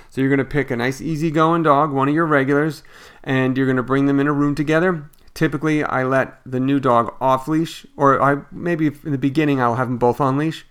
So 0.09 0.21
you're 0.21 0.29
going 0.29 0.37
to 0.37 0.45
pick 0.45 0.71
a 0.71 0.75
nice 0.75 1.01
easygoing 1.01 1.63
dog, 1.63 1.91
one 1.91 2.07
of 2.07 2.15
your 2.15 2.27
regulars, 2.27 2.81
and 3.23 3.57
you're 3.57 3.65
going 3.65 3.77
to 3.77 3.83
bring 3.83 4.05
them 4.05 4.19
in 4.19 4.27
a 4.27 4.33
room 4.33 4.55
together. 4.55 5.09
Typically, 5.33 5.83
I 5.83 6.03
let 6.03 6.39
the 6.45 6.59
new 6.59 6.79
dog 6.79 7.15
off 7.19 7.47
leash, 7.47 7.85
or 7.97 8.21
I 8.21 8.41
maybe 8.51 8.87
in 8.87 9.11
the 9.11 9.17
beginning 9.17 9.61
I'll 9.61 9.75
have 9.75 9.87
them 9.87 9.97
both 9.97 10.21
on 10.21 10.37
leash, 10.37 10.65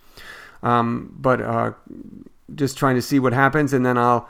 um, 0.62 1.14
but 1.18 1.40
uh, 1.40 1.72
just 2.54 2.78
trying 2.78 2.94
to 2.94 3.02
see 3.02 3.18
what 3.18 3.32
happens, 3.32 3.72
and 3.72 3.84
then 3.84 3.98
I'll 3.98 4.28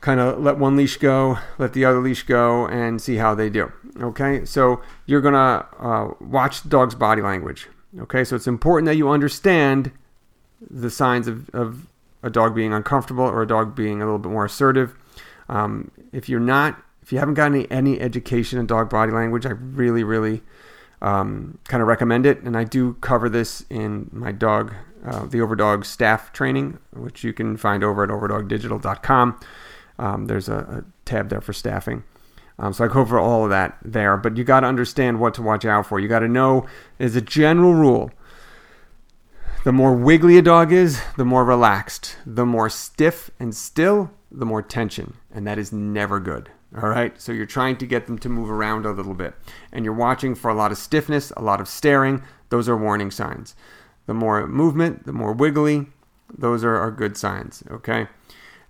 kind 0.00 0.20
of 0.20 0.38
let 0.38 0.58
one 0.58 0.76
leash 0.76 0.96
go, 0.96 1.38
let 1.58 1.72
the 1.72 1.84
other 1.84 2.00
leash 2.00 2.22
go, 2.22 2.66
and 2.66 3.00
see 3.00 3.16
how 3.16 3.34
they 3.34 3.50
do. 3.50 3.70
Okay, 4.00 4.44
so 4.44 4.82
you're 5.06 5.20
gonna 5.20 5.66
uh, 5.78 6.08
watch 6.20 6.62
the 6.62 6.68
dog's 6.68 6.94
body 6.94 7.22
language. 7.22 7.68
Okay, 8.00 8.24
so 8.24 8.36
it's 8.36 8.46
important 8.46 8.86
that 8.86 8.96
you 8.96 9.08
understand 9.08 9.92
the 10.70 10.90
signs 10.90 11.28
of, 11.28 11.48
of 11.50 11.86
a 12.22 12.30
dog 12.30 12.54
being 12.54 12.72
uncomfortable 12.72 13.24
or 13.24 13.42
a 13.42 13.46
dog 13.46 13.74
being 13.74 14.00
a 14.00 14.04
little 14.04 14.18
bit 14.18 14.32
more 14.32 14.46
assertive. 14.46 14.96
Um, 15.48 15.90
if 16.12 16.28
you're 16.28 16.40
not, 16.40 16.82
if 17.04 17.12
you 17.12 17.18
haven't 17.18 17.34
got 17.34 17.52
any, 17.52 17.70
any 17.70 18.00
education 18.00 18.58
in 18.58 18.66
dog 18.66 18.88
body 18.88 19.12
language, 19.12 19.44
I 19.44 19.50
really, 19.50 20.02
really 20.02 20.42
um, 21.02 21.58
kind 21.68 21.82
of 21.82 21.86
recommend 21.86 22.24
it. 22.24 22.42
And 22.42 22.56
I 22.56 22.64
do 22.64 22.94
cover 22.94 23.28
this 23.28 23.62
in 23.68 24.08
my 24.10 24.32
dog, 24.32 24.72
uh, 25.04 25.26
the 25.26 25.38
Overdog 25.38 25.84
staff 25.84 26.32
training, 26.32 26.78
which 26.94 27.22
you 27.22 27.34
can 27.34 27.58
find 27.58 27.84
over 27.84 28.04
at 28.04 28.08
overdogdigital.com. 28.08 29.38
Um, 29.98 30.26
there's 30.26 30.48
a, 30.48 30.56
a, 30.56 30.84
tab 31.04 31.28
there 31.28 31.42
for 31.42 31.52
staffing. 31.52 32.04
Um, 32.58 32.72
so 32.72 32.86
I 32.86 32.88
cover 32.88 33.18
all 33.18 33.44
of 33.44 33.50
that 33.50 33.76
there, 33.84 34.16
but 34.16 34.38
you 34.38 34.44
got 34.44 34.60
to 34.60 34.66
understand 34.66 35.20
what 35.20 35.34
to 35.34 35.42
watch 35.42 35.66
out 35.66 35.86
for. 35.86 36.00
You 36.00 36.08
got 36.08 36.20
to 36.20 36.28
know, 36.28 36.66
as 36.98 37.14
a 37.14 37.20
general 37.20 37.74
rule, 37.74 38.10
the 39.64 39.72
more 39.72 39.94
wiggly 39.94 40.38
a 40.38 40.42
dog 40.42 40.72
is, 40.72 41.02
the 41.18 41.26
more 41.26 41.44
relaxed. 41.44 42.16
The 42.24 42.46
more 42.46 42.70
stiff 42.70 43.30
and 43.38 43.54
still, 43.54 44.10
the 44.32 44.46
more 44.46 44.62
tension, 44.62 45.14
and 45.30 45.46
that 45.46 45.58
is 45.58 45.70
never 45.70 46.18
good. 46.18 46.50
All 46.76 46.88
right, 46.88 47.20
so 47.20 47.30
you're 47.30 47.46
trying 47.46 47.76
to 47.76 47.86
get 47.86 48.06
them 48.06 48.18
to 48.18 48.28
move 48.28 48.50
around 48.50 48.84
a 48.84 48.90
little 48.90 49.14
bit, 49.14 49.34
and 49.72 49.84
you're 49.84 49.94
watching 49.94 50.34
for 50.34 50.50
a 50.50 50.54
lot 50.54 50.72
of 50.72 50.78
stiffness, 50.78 51.32
a 51.36 51.42
lot 51.42 51.60
of 51.60 51.68
staring. 51.68 52.22
Those 52.48 52.68
are 52.68 52.76
warning 52.76 53.12
signs. 53.12 53.54
The 54.06 54.14
more 54.14 54.46
movement, 54.46 55.06
the 55.06 55.12
more 55.12 55.32
wiggly, 55.32 55.86
those 56.36 56.64
are, 56.64 56.76
are 56.76 56.90
good 56.90 57.16
signs. 57.16 57.62
Okay. 57.70 58.08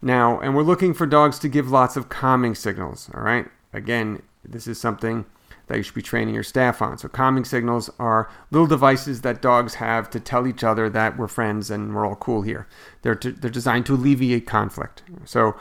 Now, 0.03 0.39
and 0.41 0.55
we're 0.55 0.63
looking 0.63 0.93
for 0.93 1.07
dogs 1.07 1.39
to 1.39 1.49
give 1.49 1.71
lots 1.71 1.97
of 1.97 2.11
calming 2.11 2.55
signals, 2.55 3.11
all 3.15 3.23
right? 3.23 3.47
Again, 3.73 4.21
this 4.45 4.67
is 4.67 4.79
something 4.79 5.25
that 5.69 5.79
you 5.79 5.83
should 5.83 5.95
be 5.95 6.03
training 6.03 6.35
your 6.35 6.43
staff 6.43 6.83
on. 6.83 6.99
So, 6.99 7.09
calming 7.09 7.47
signals 7.47 7.89
are 7.99 8.31
little 8.51 8.67
devices 8.67 9.23
that 9.23 9.41
dogs 9.41 9.75
have 9.75 10.11
to 10.11 10.21
tell 10.21 10.47
each 10.47 10.63
other 10.63 10.91
that 10.91 11.17
we're 11.17 11.27
friends 11.27 11.71
and 11.71 11.95
we're 11.95 12.07
all 12.07 12.17
cool 12.17 12.43
here. 12.43 12.69
They're, 13.01 13.15
to, 13.15 13.33
they're 13.33 13.51
designed 13.51 13.87
to 13.87 13.95
alleviate 13.95 14.47
conflict. 14.47 15.03
So, 15.25 15.57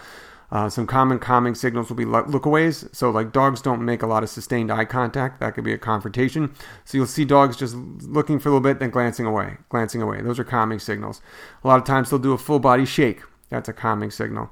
uh, 0.53 0.69
some 0.69 0.87
common 0.87 1.19
calming 1.19 1.55
signals 1.55 1.89
will 1.89 1.97
be 1.97 2.05
lookaways. 2.05 2.95
So, 2.95 3.09
like 3.09 3.33
dogs 3.33 3.61
don't 3.61 3.83
make 3.83 4.01
a 4.01 4.07
lot 4.07 4.23
of 4.23 4.29
sustained 4.29 4.71
eye 4.71 4.85
contact. 4.85 5.41
That 5.41 5.55
could 5.55 5.65
be 5.65 5.73
a 5.73 5.77
confrontation. 5.77 6.53
So, 6.85 6.97
you'll 6.97 7.07
see 7.07 7.25
dogs 7.25 7.57
just 7.57 7.75
looking 7.75 8.39
for 8.39 8.47
a 8.47 8.51
little 8.53 8.63
bit, 8.63 8.79
then 8.79 8.91
glancing 8.91 9.25
away, 9.25 9.57
glancing 9.67 10.01
away. 10.01 10.21
Those 10.21 10.39
are 10.39 10.45
calming 10.45 10.79
signals. 10.79 11.21
A 11.63 11.67
lot 11.67 11.79
of 11.79 11.85
times 11.85 12.09
they'll 12.09 12.19
do 12.19 12.31
a 12.31 12.37
full 12.37 12.59
body 12.59 12.85
shake 12.85 13.23
that's 13.53 13.69
a 13.69 13.73
calming 13.73 14.11
signal. 14.11 14.49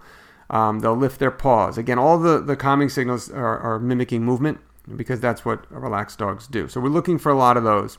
Um, 0.49 0.79
they'll 0.79 0.95
lift 0.95 1.19
their 1.19 1.31
paws. 1.31 1.77
Again, 1.77 1.97
all 1.97 2.17
the, 2.19 2.39
the 2.39 2.55
calming 2.55 2.89
signals 2.89 3.29
are, 3.31 3.57
are 3.59 3.79
mimicking 3.79 4.23
movement 4.23 4.59
because 4.95 5.19
that's 5.19 5.43
what 5.43 5.69
relaxed 5.71 6.19
dogs 6.19 6.47
do. 6.47 6.67
So 6.67 6.79
we're 6.79 6.89
looking 6.89 7.17
for 7.17 7.31
a 7.31 7.37
lot 7.37 7.57
of 7.57 7.63
those. 7.63 7.97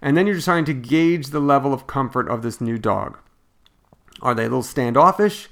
And 0.00 0.16
then 0.16 0.26
you're 0.26 0.40
trying 0.40 0.64
to 0.64 0.72
gauge 0.72 1.28
the 1.28 1.40
level 1.40 1.74
of 1.74 1.86
comfort 1.86 2.28
of 2.28 2.42
this 2.42 2.60
new 2.60 2.78
dog. 2.78 3.18
Are 4.22 4.34
they 4.34 4.44
a 4.44 4.48
little 4.48 4.62
standoffish? 4.62 5.48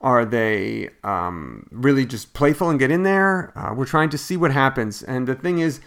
Are 0.00 0.24
they 0.24 0.90
um, 1.02 1.66
really 1.72 2.06
just 2.06 2.32
playful 2.32 2.70
and 2.70 2.78
get 2.78 2.90
in 2.90 3.02
there? 3.02 3.52
Uh, 3.56 3.74
we're 3.74 3.84
trying 3.84 4.10
to 4.10 4.18
see 4.18 4.36
what 4.36 4.52
happens. 4.52 5.02
And 5.02 5.26
the 5.26 5.34
thing 5.34 5.58
is, 5.58 5.80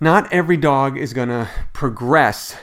not 0.00 0.32
every 0.32 0.56
dog 0.56 0.98
is 0.98 1.12
going 1.12 1.28
to 1.28 1.48
progress 1.72 2.56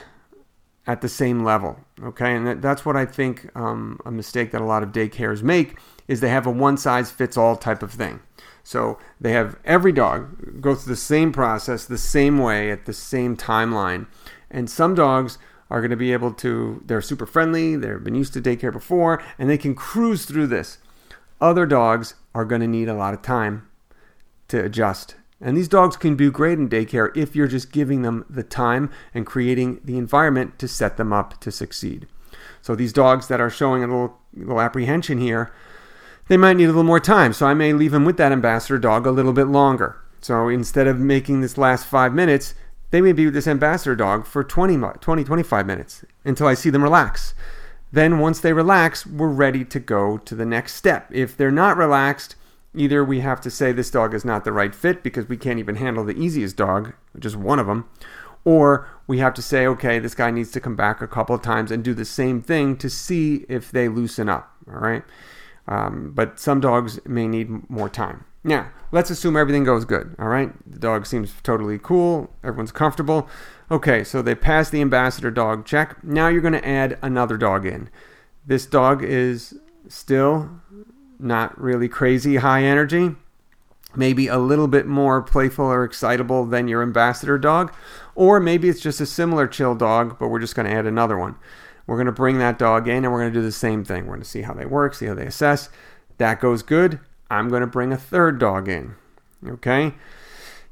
at 0.86 1.00
the 1.00 1.08
same 1.08 1.44
level. 1.44 1.78
Okay, 2.02 2.34
and 2.34 2.46
that, 2.46 2.62
that's 2.62 2.84
what 2.84 2.96
I 2.96 3.06
think 3.06 3.54
um, 3.56 4.00
a 4.04 4.10
mistake 4.10 4.50
that 4.50 4.60
a 4.60 4.64
lot 4.64 4.82
of 4.82 4.90
daycares 4.90 5.42
make 5.42 5.76
is 6.08 6.20
they 6.20 6.28
have 6.28 6.46
a 6.46 6.50
one 6.50 6.76
size 6.76 7.10
fits 7.10 7.36
all 7.36 7.56
type 7.56 7.82
of 7.82 7.92
thing. 7.92 8.20
So 8.64 8.98
they 9.20 9.32
have 9.32 9.58
every 9.64 9.92
dog 9.92 10.60
go 10.60 10.74
through 10.74 10.92
the 10.92 10.96
same 10.96 11.32
process, 11.32 11.84
the 11.84 11.98
same 11.98 12.38
way, 12.38 12.70
at 12.70 12.84
the 12.84 12.92
same 12.92 13.36
timeline. 13.36 14.06
And 14.50 14.68
some 14.68 14.94
dogs 14.94 15.38
are 15.72 15.80
going 15.80 15.90
to 15.90 15.96
be 15.96 16.12
able 16.12 16.32
to, 16.34 16.82
they're 16.86 17.02
super 17.02 17.26
friendly, 17.26 17.74
they've 17.74 18.04
been 18.04 18.14
used 18.14 18.34
to 18.34 18.40
daycare 18.40 18.72
before, 18.72 19.20
and 19.38 19.50
they 19.50 19.58
can 19.58 19.74
cruise 19.74 20.24
through 20.24 20.46
this. 20.46 20.78
Other 21.40 21.66
dogs 21.66 22.14
are 22.34 22.44
going 22.44 22.60
to 22.60 22.68
need 22.68 22.88
a 22.88 22.94
lot 22.94 23.14
of 23.14 23.22
time 23.22 23.68
to 24.48 24.64
adjust 24.64 25.16
and 25.42 25.56
these 25.56 25.68
dogs 25.68 25.96
can 25.96 26.16
do 26.16 26.30
great 26.30 26.58
in 26.58 26.68
daycare 26.68 27.14
if 27.16 27.34
you're 27.34 27.48
just 27.48 27.72
giving 27.72 28.02
them 28.02 28.24
the 28.30 28.44
time 28.44 28.90
and 29.12 29.26
creating 29.26 29.80
the 29.84 29.98
environment 29.98 30.58
to 30.60 30.68
set 30.68 30.96
them 30.96 31.12
up 31.12 31.40
to 31.40 31.50
succeed. 31.50 32.06
So 32.62 32.76
these 32.76 32.92
dogs 32.92 33.26
that 33.26 33.40
are 33.40 33.50
showing 33.50 33.82
a 33.82 33.88
little, 33.88 34.20
little 34.32 34.60
apprehension 34.60 35.18
here, 35.18 35.52
they 36.28 36.36
might 36.36 36.56
need 36.56 36.66
a 36.66 36.68
little 36.68 36.84
more 36.84 37.00
time. 37.00 37.32
So 37.32 37.46
I 37.46 37.54
may 37.54 37.72
leave 37.72 37.90
them 37.90 38.04
with 38.04 38.16
that 38.18 38.30
ambassador 38.30 38.78
dog 38.78 39.04
a 39.04 39.10
little 39.10 39.32
bit 39.32 39.48
longer. 39.48 39.96
So 40.20 40.48
instead 40.48 40.86
of 40.86 41.00
making 41.00 41.40
this 41.40 41.58
last 41.58 41.86
five 41.86 42.14
minutes, 42.14 42.54
they 42.92 43.00
may 43.00 43.12
be 43.12 43.24
with 43.24 43.34
this 43.34 43.48
ambassador 43.48 43.96
dog 43.96 44.24
for 44.24 44.44
20, 44.44 44.78
20 45.00 45.24
25 45.24 45.66
minutes 45.66 46.04
until 46.24 46.46
I 46.46 46.54
see 46.54 46.70
them 46.70 46.84
relax. 46.84 47.34
Then 47.90 48.20
once 48.20 48.40
they 48.40 48.52
relax, 48.52 49.04
we're 49.04 49.28
ready 49.28 49.64
to 49.64 49.80
go 49.80 50.16
to 50.18 50.34
the 50.34 50.46
next 50.46 50.76
step. 50.76 51.08
If 51.10 51.36
they're 51.36 51.50
not 51.50 51.76
relaxed, 51.76 52.36
Either 52.74 53.04
we 53.04 53.20
have 53.20 53.40
to 53.42 53.50
say 53.50 53.70
this 53.70 53.90
dog 53.90 54.14
is 54.14 54.24
not 54.24 54.44
the 54.44 54.52
right 54.52 54.74
fit 54.74 55.02
because 55.02 55.28
we 55.28 55.36
can't 55.36 55.58
even 55.58 55.76
handle 55.76 56.04
the 56.04 56.16
easiest 56.18 56.56
dog, 56.56 56.94
just 57.18 57.36
one 57.36 57.58
of 57.58 57.66
them, 57.66 57.86
or 58.44 58.88
we 59.06 59.18
have 59.18 59.34
to 59.34 59.42
say, 59.42 59.66
okay, 59.66 59.98
this 59.98 60.14
guy 60.14 60.30
needs 60.30 60.50
to 60.52 60.60
come 60.60 60.74
back 60.74 61.02
a 61.02 61.06
couple 61.06 61.34
of 61.34 61.42
times 61.42 61.70
and 61.70 61.84
do 61.84 61.92
the 61.92 62.04
same 62.04 62.40
thing 62.40 62.76
to 62.78 62.88
see 62.88 63.44
if 63.48 63.70
they 63.70 63.88
loosen 63.88 64.28
up. 64.28 64.50
All 64.66 64.80
right. 64.80 65.02
Um, 65.68 66.12
but 66.14 66.38
some 66.38 66.60
dogs 66.60 66.98
may 67.06 67.28
need 67.28 67.70
more 67.70 67.88
time. 67.88 68.24
Now, 68.44 68.70
let's 68.90 69.10
assume 69.10 69.36
everything 69.36 69.64
goes 69.64 69.84
good. 69.84 70.16
All 70.18 70.28
right. 70.28 70.50
The 70.70 70.78
dog 70.78 71.06
seems 71.06 71.32
totally 71.42 71.78
cool. 71.78 72.30
Everyone's 72.42 72.72
comfortable. 72.72 73.28
Okay. 73.70 74.02
So 74.02 74.22
they 74.22 74.34
pass 74.34 74.70
the 74.70 74.80
ambassador 74.80 75.30
dog 75.30 75.64
check. 75.64 76.02
Now 76.02 76.28
you're 76.28 76.40
going 76.40 76.52
to 76.52 76.68
add 76.68 76.98
another 77.02 77.36
dog 77.36 77.64
in. 77.64 77.88
This 78.44 78.66
dog 78.66 79.04
is 79.04 79.54
still 79.88 80.60
not 81.18 81.58
really 81.60 81.88
crazy 81.88 82.36
high 82.36 82.64
energy, 82.64 83.14
maybe 83.94 84.26
a 84.26 84.38
little 84.38 84.68
bit 84.68 84.86
more 84.86 85.22
playful 85.22 85.66
or 85.66 85.84
excitable 85.84 86.44
than 86.44 86.68
your 86.68 86.82
ambassador 86.82 87.38
dog, 87.38 87.72
or 88.14 88.40
maybe 88.40 88.68
it's 88.68 88.80
just 88.80 89.00
a 89.00 89.06
similar 89.06 89.46
chill 89.46 89.74
dog, 89.74 90.18
but 90.18 90.28
we're 90.28 90.40
just 90.40 90.56
going 90.56 90.66
to 90.66 90.74
add 90.74 90.86
another 90.86 91.16
one. 91.16 91.36
We're 91.92 91.98
going 91.98 92.06
to 92.06 92.12
bring 92.12 92.38
that 92.38 92.58
dog 92.58 92.88
in 92.88 93.04
and 93.04 93.12
we're 93.12 93.20
going 93.20 93.34
to 93.34 93.38
do 93.38 93.44
the 93.44 93.52
same 93.52 93.84
thing. 93.84 94.06
We're 94.06 94.14
going 94.14 94.22
to 94.22 94.26
see 94.26 94.40
how 94.40 94.54
they 94.54 94.64
work, 94.64 94.94
see 94.94 95.04
how 95.04 95.14
they 95.14 95.26
assess. 95.26 95.68
That 96.16 96.40
goes 96.40 96.62
good. 96.62 97.00
I'm 97.30 97.50
going 97.50 97.60
to 97.60 97.66
bring 97.66 97.92
a 97.92 97.98
third 97.98 98.38
dog 98.38 98.66
in. 98.66 98.94
Okay? 99.46 99.92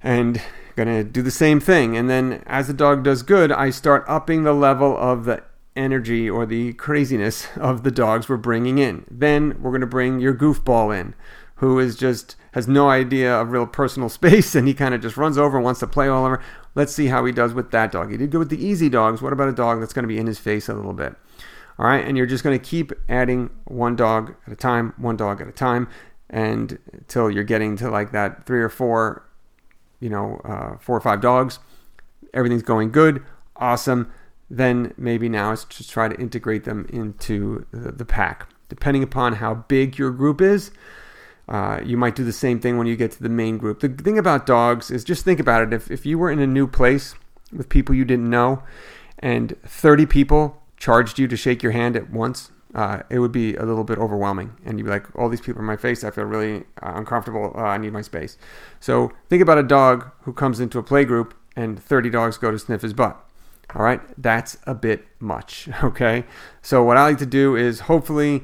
And 0.02 0.40
going 0.76 0.88
to 0.88 1.04
do 1.04 1.20
the 1.20 1.30
same 1.30 1.60
thing. 1.60 1.94
And 1.94 2.08
then 2.08 2.42
as 2.46 2.68
the 2.68 2.72
dog 2.72 3.04
does 3.04 3.22
good, 3.22 3.52
I 3.52 3.68
start 3.68 4.02
upping 4.08 4.44
the 4.44 4.54
level 4.54 4.96
of 4.96 5.26
the 5.26 5.42
energy 5.76 6.30
or 6.30 6.46
the 6.46 6.72
craziness 6.72 7.48
of 7.56 7.82
the 7.82 7.90
dogs 7.90 8.26
we're 8.26 8.38
bringing 8.38 8.78
in. 8.78 9.04
Then 9.10 9.60
we're 9.60 9.72
going 9.72 9.82
to 9.82 9.86
bring 9.86 10.20
your 10.20 10.34
goofball 10.34 10.98
in, 10.98 11.14
who 11.56 11.78
is 11.78 11.96
just 11.96 12.36
has 12.52 12.66
no 12.66 12.88
idea 12.88 13.38
of 13.38 13.50
real 13.50 13.66
personal 13.66 14.08
space 14.20 14.54
and 14.54 14.66
he 14.66 14.72
kind 14.72 14.94
of 14.94 15.02
just 15.02 15.18
runs 15.18 15.36
over 15.36 15.58
and 15.58 15.64
wants 15.66 15.80
to 15.80 15.86
play 15.86 16.08
all 16.08 16.24
over. 16.24 16.42
Let's 16.74 16.94
see 16.94 17.06
how 17.06 17.24
he 17.24 17.32
does 17.32 17.52
with 17.52 17.70
that 17.72 17.92
dog. 17.92 18.10
He 18.10 18.16
did 18.16 18.30
good 18.30 18.38
with 18.38 18.50
the 18.50 18.64
easy 18.64 18.88
dogs. 18.88 19.20
What 19.20 19.32
about 19.32 19.48
a 19.48 19.52
dog 19.52 19.80
that's 19.80 19.92
going 19.92 20.04
to 20.04 20.08
be 20.08 20.18
in 20.18 20.26
his 20.26 20.38
face 20.38 20.68
a 20.68 20.74
little 20.74 20.92
bit? 20.92 21.14
All 21.78 21.86
right, 21.86 22.04
and 22.04 22.16
you're 22.16 22.26
just 22.26 22.44
going 22.44 22.58
to 22.58 22.64
keep 22.64 22.92
adding 23.08 23.50
one 23.64 23.96
dog 23.96 24.34
at 24.46 24.52
a 24.52 24.56
time, 24.56 24.92
one 24.98 25.16
dog 25.16 25.40
at 25.40 25.48
a 25.48 25.52
time, 25.52 25.88
and 26.28 26.78
until 26.92 27.30
you're 27.30 27.42
getting 27.42 27.76
to 27.78 27.90
like 27.90 28.12
that 28.12 28.44
three 28.46 28.60
or 28.60 28.68
four, 28.68 29.24
you 29.98 30.10
know, 30.10 30.40
uh, 30.44 30.76
four 30.78 30.96
or 30.96 31.00
five 31.00 31.20
dogs. 31.20 31.58
Everything's 32.34 32.62
going 32.62 32.90
good, 32.90 33.24
awesome. 33.56 34.12
Then 34.48 34.92
maybe 34.96 35.28
now 35.28 35.52
it's 35.52 35.64
just 35.64 35.90
try 35.90 36.08
to 36.08 36.16
integrate 36.20 36.64
them 36.64 36.86
into 36.92 37.66
the 37.72 38.04
pack. 38.04 38.46
Depending 38.68 39.02
upon 39.02 39.34
how 39.34 39.54
big 39.54 39.98
your 39.98 40.10
group 40.10 40.40
is, 40.40 40.70
uh, 41.50 41.80
you 41.84 41.96
might 41.96 42.14
do 42.14 42.24
the 42.24 42.32
same 42.32 42.60
thing 42.60 42.78
when 42.78 42.86
you 42.86 42.96
get 42.96 43.10
to 43.12 43.22
the 43.22 43.28
main 43.28 43.58
group. 43.58 43.80
The 43.80 43.88
thing 43.88 44.18
about 44.18 44.46
dogs 44.46 44.90
is 44.90 45.02
just 45.02 45.24
think 45.24 45.40
about 45.40 45.62
it. 45.62 45.72
If, 45.72 45.90
if 45.90 46.06
you 46.06 46.16
were 46.16 46.30
in 46.30 46.38
a 46.38 46.46
new 46.46 46.68
place 46.68 47.14
with 47.52 47.68
people 47.68 47.94
you 47.94 48.04
didn't 48.04 48.30
know 48.30 48.62
and 49.18 49.56
30 49.64 50.06
people 50.06 50.62
charged 50.76 51.18
you 51.18 51.26
to 51.26 51.36
shake 51.36 51.62
your 51.62 51.72
hand 51.72 51.96
at 51.96 52.10
once, 52.10 52.52
uh, 52.72 53.02
it 53.10 53.18
would 53.18 53.32
be 53.32 53.56
a 53.56 53.64
little 53.64 53.82
bit 53.82 53.98
overwhelming. 53.98 54.56
And 54.64 54.78
you'd 54.78 54.84
be 54.84 54.90
like, 54.90 55.06
all 55.18 55.28
these 55.28 55.40
people 55.40 55.60
in 55.60 55.66
my 55.66 55.76
face, 55.76 56.04
I 56.04 56.12
feel 56.12 56.24
really 56.24 56.64
uh, 56.82 56.92
uncomfortable. 56.94 57.52
Uh, 57.56 57.62
I 57.62 57.78
need 57.78 57.92
my 57.92 58.02
space. 58.02 58.38
So 58.78 59.10
think 59.28 59.42
about 59.42 59.58
a 59.58 59.64
dog 59.64 60.08
who 60.22 60.32
comes 60.32 60.60
into 60.60 60.78
a 60.78 60.84
play 60.84 61.04
group 61.04 61.34
and 61.56 61.82
30 61.82 62.10
dogs 62.10 62.38
go 62.38 62.52
to 62.52 62.58
sniff 62.60 62.82
his 62.82 62.92
butt. 62.92 63.26
All 63.74 63.82
right, 63.82 64.00
that's 64.20 64.56
a 64.66 64.74
bit 64.74 65.06
much. 65.18 65.68
Okay, 65.82 66.24
so 66.62 66.82
what 66.84 66.96
I 66.96 67.04
like 67.04 67.18
to 67.18 67.26
do 67.26 67.56
is 67.56 67.80
hopefully, 67.80 68.42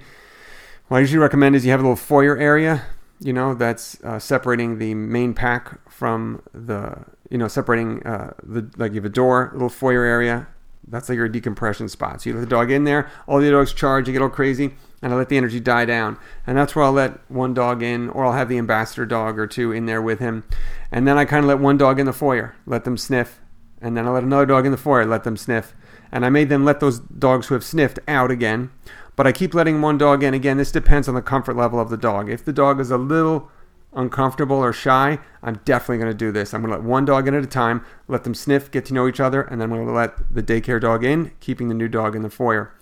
what 0.88 0.98
I 0.98 1.00
usually 1.00 1.18
recommend 1.18 1.54
is 1.54 1.64
you 1.64 1.70
have 1.70 1.80
a 1.80 1.82
little 1.82 1.96
foyer 1.96 2.36
area, 2.36 2.84
you 3.20 3.32
know, 3.32 3.54
that's 3.54 4.02
uh, 4.04 4.18
separating 4.18 4.78
the 4.78 4.94
main 4.94 5.35
pack 5.35 5.90
from 5.90 6.42
the, 6.52 7.04
you 7.30 7.38
know, 7.38 7.49
separating 7.49 8.06
uh, 8.06 8.35
the 8.42 8.70
like 8.76 8.92
you 8.92 8.96
have 8.96 9.04
a 9.04 9.08
door, 9.08 9.49
a 9.50 9.52
little 9.54 9.68
foyer 9.68 10.04
area, 10.04 10.46
that's 10.88 11.08
like 11.08 11.16
your 11.16 11.28
decompression 11.28 11.88
spot. 11.88 12.23
So 12.23 12.30
you 12.30 12.37
let 12.37 12.42
the 12.42 12.46
dog 12.46 12.70
in 12.70 12.85
there, 12.85 13.11
all 13.26 13.40
the 13.40 13.50
dogs 13.50 13.73
charge, 13.73 14.06
you 14.06 14.12
get 14.12 14.23
all 14.23 14.28
crazy, 14.28 14.75
and 15.02 15.12
I 15.12 15.16
let 15.16 15.28
the 15.28 15.37
energy 15.37 15.61
die 15.61 15.85
down. 15.85 16.18
And 16.46 16.56
that's 16.56 16.76
where 16.76 16.85
I'll 16.85 16.92
let 16.92 17.18
one 17.30 17.54
dog 17.54 17.82
in, 17.82 18.08
or 18.11 18.25
I'll 18.25 18.32
have 18.32 18.49
the 18.49 18.58
ambassador 18.58 19.06
dog 19.06 19.38
or 19.38 19.46
two 19.46 19.73
in 19.73 19.87
there 19.87 20.02
with 20.02 20.20
him. 20.20 20.44
And 20.92 21.06
then 21.06 21.18
I 21.18 21.25
kind 21.25 21.44
of 21.44 21.49
let 21.49 21.58
one 21.58 21.76
dog 21.76 21.99
in 21.99 22.06
the 22.06 22.12
foyer, 22.12 22.54
let 22.66 22.85
them 22.85 22.96
sniff. 22.96 23.40
And 23.80 23.96
then 23.96 24.06
I 24.06 24.11
let 24.11 24.23
another 24.23 24.46
dog 24.46 24.64
in 24.64 24.73
the 24.73 24.78
foyer, 24.78 25.04
let 25.04 25.25
them 25.25 25.37
sniff. 25.37 25.75
And 26.12 26.25
I 26.25 26.30
made 26.30 26.49
them 26.49 26.64
let 26.64 26.80
those 26.80 27.00
dogs 27.00 27.49
who 27.49 27.54
have 27.54 27.64
sniffed 27.64 27.99
out 28.06 28.30
again. 28.30 28.70
But 29.16 29.26
I 29.26 29.32
keep 29.32 29.54
letting 29.54 29.80
one 29.80 29.99
dog 29.99 30.23
in. 30.23 30.35
Again, 30.35 30.58
this 30.58 30.70
depends 30.70 31.08
on 31.08 31.14
the 31.14 31.23
comfort 31.23 31.56
level 31.56 31.80
of 31.80 31.88
the 31.88 31.96
dog. 31.96 32.30
If 32.30 32.44
the 32.44 32.52
dog 32.52 32.80
is 32.80 32.90
a 32.90 32.99
little 32.99 33.50
uncomfortable 33.94 34.56
or 34.56 34.75
shy, 34.75 35.18
I'm 35.42 35.61
definitely 35.64 35.99
going 35.99 36.12
to 36.12 36.16
do 36.16 36.30
this. 36.30 36.52
I'm 36.52 36.61
going 36.61 36.70
to 36.70 36.78
let 36.78 36.87
one 36.87 37.06
dog 37.06 37.26
in 37.26 37.35
at 37.35 37.42
a 37.42 37.46
time, 37.46 37.85
let 38.08 38.25
them 38.25 38.35
sniff, 38.35 38.70
get 38.70 38.85
to 38.87 38.94
know 38.94 39.08
each 39.08 39.20
other, 39.20 39.42
and 39.42 39.61
then 39.61 39.70
I'm 39.70 39.76
going 39.76 39.87
to 39.87 39.92
let 39.92 40.32
the 40.32 40.42
daycare 40.42 40.80
dog 40.80 41.02
in, 41.02 41.32
keeping 41.40 41.68
the 41.68 41.75
new 41.75 41.88
dog 41.88 42.14
in 42.14 42.23
the 42.23 42.30
foyer. 42.30 42.75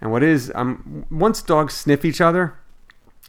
And 0.00 0.10
what 0.10 0.22
is 0.22 0.50
um, 0.54 1.06
once 1.10 1.42
dogs 1.42 1.74
sniff 1.74 2.04
each 2.04 2.20
other, 2.20 2.58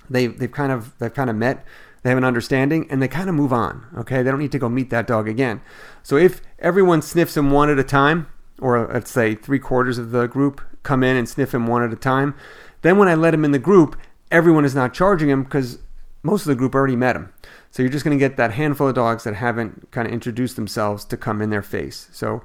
they 0.10 0.28
they've 0.28 0.52
kind 0.52 0.72
of 0.72 0.98
they've 0.98 1.14
kind 1.14 1.30
of 1.30 1.36
met, 1.36 1.66
they 2.02 2.10
have 2.10 2.18
an 2.18 2.24
understanding, 2.24 2.88
and 2.90 3.02
they 3.02 3.08
kind 3.08 3.30
of 3.30 3.36
move 3.36 3.54
on. 3.54 3.86
Okay, 3.96 4.24
they 4.24 4.32
don't 4.32 4.40
need 4.40 4.52
to 4.54 4.60
go 4.60 4.70
meet 4.70 4.90
that 4.90 5.06
dog 5.06 5.28
again. 5.28 5.62
So 6.02 6.16
if 6.16 6.42
everyone 6.60 7.02
sniffs 7.02 7.36
them 7.36 7.52
one 7.52 7.70
at 7.70 7.78
a 7.78 7.84
time, 7.84 8.28
or 8.60 8.88
let's 8.94 9.12
say 9.12 9.36
three 9.36 9.60
quarters 9.60 9.98
of 9.98 10.12
the 10.12 10.28
group 10.28 10.62
come 10.84 11.04
in 11.04 11.16
and 11.16 11.28
sniff 11.28 11.54
him 11.54 11.68
one 11.68 11.84
at 11.84 11.94
a 11.94 11.96
time, 11.98 12.36
then 12.82 12.98
when 12.98 13.08
I 13.08 13.16
let 13.16 13.34
him 13.34 13.46
in 13.46 13.52
the 13.52 13.60
group, 13.60 13.96
everyone 14.32 14.66
is 14.66 14.76
not 14.76 14.94
charging 14.94 15.30
him 15.30 15.44
because 15.44 15.80
most 16.24 16.42
of 16.42 16.48
the 16.48 16.56
group 16.56 16.74
already 16.76 16.96
met 16.96 17.16
him. 17.16 17.32
So 17.72 17.82
you're 17.84 17.92
just 17.92 18.06
going 18.06 18.18
to 18.18 18.20
get 18.20 18.38
that 18.38 18.54
handful 18.54 18.88
of 18.88 18.96
dogs 18.96 19.24
that 19.24 19.36
haven't 19.36 19.92
kind 19.92 20.08
of 20.08 20.14
introduced 20.14 20.56
themselves 20.56 21.06
to 21.06 21.18
come 21.18 21.42
in 21.42 21.50
their 21.50 21.62
face. 21.62 22.08
So 22.12 22.44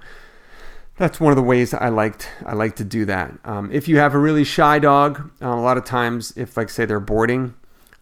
that's 0.96 1.20
one 1.20 1.32
of 1.32 1.36
the 1.36 1.42
ways 1.42 1.72
I 1.72 1.88
liked 1.88 2.28
I 2.44 2.54
like 2.54 2.76
to 2.76 2.84
do 2.84 3.04
that. 3.06 3.38
Um, 3.44 3.70
if 3.72 3.88
you 3.88 3.98
have 3.98 4.14
a 4.14 4.18
really 4.18 4.44
shy 4.44 4.78
dog, 4.78 5.30
uh, 5.40 5.48
a 5.48 5.60
lot 5.60 5.76
of 5.76 5.84
times, 5.84 6.32
if 6.36 6.56
like 6.56 6.70
say 6.70 6.84
they're 6.84 7.00
boarding, 7.00 7.54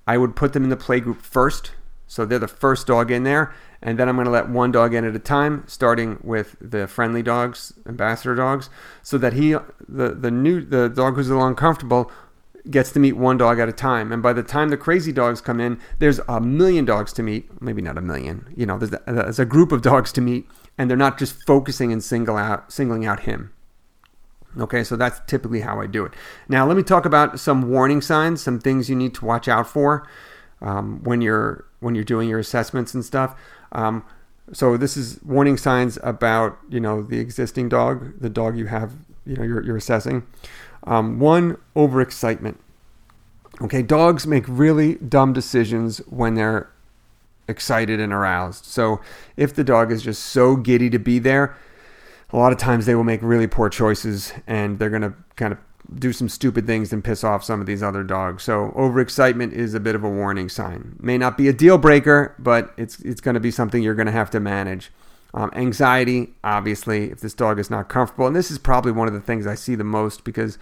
I 0.06 0.16
would 0.18 0.34
put 0.34 0.52
them 0.54 0.64
in 0.64 0.70
the 0.70 0.76
play 0.76 1.00
group 1.00 1.20
first. 1.20 1.72
So 2.06 2.24
they're 2.24 2.38
the 2.38 2.48
first 2.48 2.86
dog 2.86 3.10
in 3.10 3.24
there, 3.24 3.52
and 3.82 3.98
then 3.98 4.08
I'm 4.08 4.16
going 4.16 4.26
to 4.26 4.30
let 4.30 4.48
one 4.48 4.70
dog 4.70 4.94
in 4.94 5.04
at 5.04 5.16
a 5.16 5.20
time, 5.20 5.64
starting 5.66 6.18
with 6.22 6.56
the 6.60 6.86
friendly 6.86 7.22
dogs, 7.22 7.72
ambassador 7.86 8.34
dogs, 8.34 8.70
so 9.02 9.18
that 9.18 9.32
he 9.32 9.56
the 9.88 10.14
the 10.14 10.30
new 10.30 10.60
the 10.60 10.88
dog 10.88 11.16
who's 11.16 11.28
a 11.28 11.34
little 11.34 11.48
uncomfortable 11.48 12.10
gets 12.70 12.90
to 12.92 12.98
meet 12.98 13.12
one 13.12 13.36
dog 13.36 13.58
at 13.58 13.68
a 13.68 13.72
time. 13.72 14.12
And 14.12 14.22
by 14.22 14.32
the 14.32 14.42
time 14.42 14.68
the 14.70 14.76
crazy 14.76 15.12
dogs 15.12 15.40
come 15.40 15.60
in, 15.60 15.78
there's 15.98 16.20
a 16.28 16.40
million 16.40 16.84
dogs 16.84 17.12
to 17.14 17.22
meet. 17.22 17.60
Maybe 17.62 17.82
not 17.82 17.98
a 17.98 18.00
million. 18.00 18.52
You 18.56 18.66
know, 18.66 18.78
there's 18.78 18.92
a, 18.92 19.12
there's 19.12 19.38
a 19.38 19.44
group 19.44 19.72
of 19.72 19.82
dogs 19.82 20.12
to 20.12 20.20
meet, 20.20 20.48
and 20.78 20.90
they're 20.90 20.96
not 20.96 21.18
just 21.18 21.44
focusing 21.46 21.92
and 21.92 22.02
single 22.02 22.36
out, 22.36 22.72
singling 22.72 23.06
out 23.06 23.20
him. 23.20 23.52
Okay, 24.58 24.84
so 24.84 24.96
that's 24.96 25.20
typically 25.26 25.60
how 25.60 25.80
I 25.80 25.86
do 25.86 26.04
it. 26.04 26.14
Now, 26.48 26.66
let 26.66 26.76
me 26.76 26.82
talk 26.82 27.04
about 27.04 27.38
some 27.38 27.68
warning 27.68 28.00
signs, 28.00 28.42
some 28.42 28.58
things 28.58 28.88
you 28.88 28.96
need 28.96 29.14
to 29.16 29.24
watch 29.24 29.48
out 29.48 29.66
for 29.66 30.08
um, 30.66 31.00
when 31.04 31.20
you're 31.20 31.64
when 31.78 31.94
you're 31.94 32.04
doing 32.04 32.28
your 32.28 32.40
assessments 32.40 32.92
and 32.92 33.04
stuff. 33.04 33.38
Um, 33.72 34.04
so 34.52 34.76
this 34.76 34.96
is 34.96 35.20
warning 35.24 35.56
signs 35.56 35.98
about 36.02 36.58
you 36.68 36.80
know 36.80 37.02
the 37.02 37.20
existing 37.20 37.68
dog, 37.68 38.20
the 38.20 38.28
dog 38.28 38.58
you 38.58 38.66
have, 38.66 38.92
you 39.24 39.36
know 39.36 39.44
you're, 39.44 39.62
you're 39.62 39.76
assessing. 39.76 40.26
Um, 40.84 41.20
one, 41.20 41.56
overexcitement. 41.76 42.56
Okay, 43.62 43.82
dogs 43.82 44.26
make 44.26 44.44
really 44.48 44.96
dumb 44.96 45.32
decisions 45.32 45.98
when 46.08 46.34
they're 46.34 46.70
excited 47.48 48.00
and 48.00 48.12
aroused. 48.12 48.64
So 48.64 49.00
if 49.36 49.54
the 49.54 49.64
dog 49.64 49.92
is 49.92 50.02
just 50.02 50.24
so 50.24 50.56
giddy 50.56 50.90
to 50.90 50.98
be 50.98 51.18
there, 51.18 51.56
a 52.30 52.36
lot 52.36 52.52
of 52.52 52.58
times 52.58 52.86
they 52.86 52.94
will 52.94 53.04
make 53.04 53.22
really 53.22 53.46
poor 53.46 53.70
choices 53.70 54.32
and 54.46 54.78
they're 54.78 54.90
going 54.90 55.02
to 55.02 55.14
kind 55.36 55.52
of 55.52 55.58
do 55.94 56.12
some 56.12 56.28
stupid 56.28 56.66
things 56.66 56.92
and 56.92 57.04
piss 57.04 57.22
off 57.22 57.44
some 57.44 57.60
of 57.60 57.66
these 57.66 57.82
other 57.82 58.02
dogs. 58.02 58.42
So 58.42 58.72
overexcitement 58.76 59.52
is 59.52 59.74
a 59.74 59.80
bit 59.80 59.94
of 59.94 60.04
a 60.04 60.10
warning 60.10 60.48
sign. 60.48 60.96
May 61.00 61.18
not 61.18 61.36
be 61.36 61.48
a 61.48 61.52
deal 61.52 61.78
breaker, 61.78 62.34
but 62.38 62.72
it's 62.76 63.00
it's 63.00 63.20
going 63.20 63.34
to 63.34 63.40
be 63.40 63.50
something 63.50 63.82
you're 63.82 63.94
going 63.94 64.06
to 64.06 64.12
have 64.12 64.30
to 64.30 64.40
manage. 64.40 64.90
Um, 65.34 65.50
anxiety, 65.54 66.34
obviously, 66.42 67.10
if 67.10 67.20
this 67.20 67.34
dog 67.34 67.58
is 67.58 67.70
not 67.70 67.88
comfortable, 67.88 68.26
and 68.26 68.34
this 68.34 68.50
is 68.50 68.58
probably 68.58 68.92
one 68.92 69.06
of 69.06 69.12
the 69.12 69.20
things 69.20 69.46
I 69.46 69.54
see 69.54 69.74
the 69.74 69.84
most 69.84 70.24
because 70.24 70.56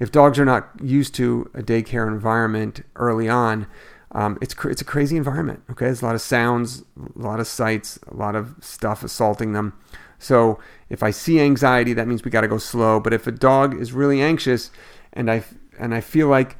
if 0.00 0.10
dogs 0.10 0.38
are 0.38 0.44
not 0.44 0.68
used 0.82 1.14
to 1.16 1.48
a 1.54 1.62
daycare 1.62 2.08
environment 2.08 2.84
early 2.96 3.28
on, 3.28 3.66
um, 4.12 4.38
it's 4.40 4.54
it's 4.64 4.82
a 4.82 4.84
crazy 4.84 5.16
environment. 5.16 5.62
Okay, 5.70 5.86
there's 5.86 6.02
a 6.02 6.06
lot 6.06 6.14
of 6.14 6.20
sounds, 6.20 6.82
a 6.98 7.18
lot 7.18 7.38
of 7.38 7.46
sights, 7.46 7.98
a 8.08 8.14
lot 8.14 8.34
of 8.34 8.54
stuff 8.60 9.04
assaulting 9.04 9.52
them. 9.52 9.74
So 10.18 10.58
if 10.88 11.02
I 11.02 11.10
see 11.10 11.40
anxiety, 11.40 11.92
that 11.94 12.08
means 12.08 12.24
we 12.24 12.30
got 12.30 12.42
to 12.42 12.48
go 12.48 12.58
slow. 12.58 13.00
But 13.00 13.12
if 13.12 13.26
a 13.26 13.32
dog 13.32 13.80
is 13.80 13.92
really 13.92 14.20
anxious, 14.20 14.70
and 15.12 15.30
I 15.30 15.44
and 15.78 15.94
I 15.94 16.00
feel 16.00 16.28
like, 16.28 16.56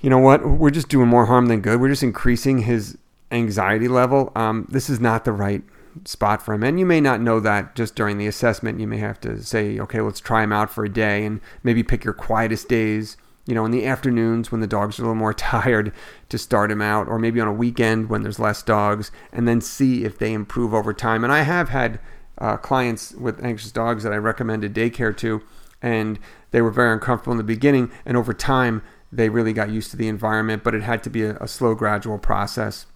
you 0.00 0.10
know 0.10 0.18
what, 0.18 0.46
we're 0.46 0.70
just 0.70 0.88
doing 0.88 1.08
more 1.08 1.26
harm 1.26 1.46
than 1.46 1.60
good. 1.60 1.80
We're 1.80 1.88
just 1.88 2.02
increasing 2.02 2.58
his 2.58 2.98
anxiety 3.30 3.88
level. 3.88 4.32
Um, 4.34 4.66
this 4.70 4.88
is 4.88 5.00
not 5.00 5.24
the 5.24 5.32
right 5.32 5.62
spot 6.04 6.42
for 6.42 6.54
him. 6.54 6.62
And 6.62 6.78
you 6.78 6.86
may 6.86 7.00
not 7.00 7.20
know 7.20 7.40
that 7.40 7.74
just 7.74 7.94
during 7.94 8.18
the 8.18 8.26
assessment. 8.26 8.80
You 8.80 8.86
may 8.86 8.98
have 8.98 9.20
to 9.20 9.42
say, 9.42 9.78
okay, 9.78 10.00
let's 10.00 10.20
try 10.20 10.42
him 10.42 10.52
out 10.52 10.70
for 10.70 10.84
a 10.84 10.92
day 10.92 11.24
and 11.24 11.40
maybe 11.62 11.82
pick 11.82 12.04
your 12.04 12.14
quietest 12.14 12.68
days, 12.68 13.16
you 13.46 13.54
know, 13.54 13.64
in 13.64 13.70
the 13.70 13.86
afternoons 13.86 14.50
when 14.50 14.60
the 14.60 14.66
dogs 14.66 14.98
are 14.98 15.02
a 15.02 15.04
little 15.04 15.14
more 15.14 15.34
tired 15.34 15.92
to 16.28 16.38
start 16.38 16.70
him 16.70 16.82
out, 16.82 17.08
or 17.08 17.18
maybe 17.18 17.40
on 17.40 17.48
a 17.48 17.52
weekend 17.52 18.08
when 18.08 18.22
there's 18.22 18.38
less 18.38 18.62
dogs, 18.62 19.10
and 19.32 19.46
then 19.46 19.60
see 19.60 20.04
if 20.04 20.18
they 20.18 20.32
improve 20.32 20.74
over 20.74 20.92
time. 20.92 21.22
And 21.22 21.32
I 21.32 21.42
have 21.42 21.68
had 21.68 22.00
uh, 22.38 22.56
clients 22.56 23.12
with 23.12 23.44
anxious 23.44 23.72
dogs 23.72 24.02
that 24.04 24.12
I 24.12 24.16
recommended 24.16 24.74
daycare 24.74 25.16
to, 25.18 25.42
and 25.82 26.18
they 26.50 26.62
were 26.62 26.70
very 26.70 26.92
uncomfortable 26.92 27.32
in 27.32 27.38
the 27.38 27.44
beginning, 27.44 27.90
and 28.04 28.16
over 28.16 28.32
time, 28.32 28.82
they 29.12 29.28
really 29.28 29.52
got 29.52 29.70
used 29.70 29.90
to 29.92 29.96
the 29.96 30.08
environment, 30.08 30.64
but 30.64 30.74
it 30.74 30.82
had 30.82 31.02
to 31.04 31.10
be 31.10 31.22
a, 31.22 31.36
a 31.36 31.46
slow, 31.46 31.74
gradual 31.74 32.18
process. 32.18 32.86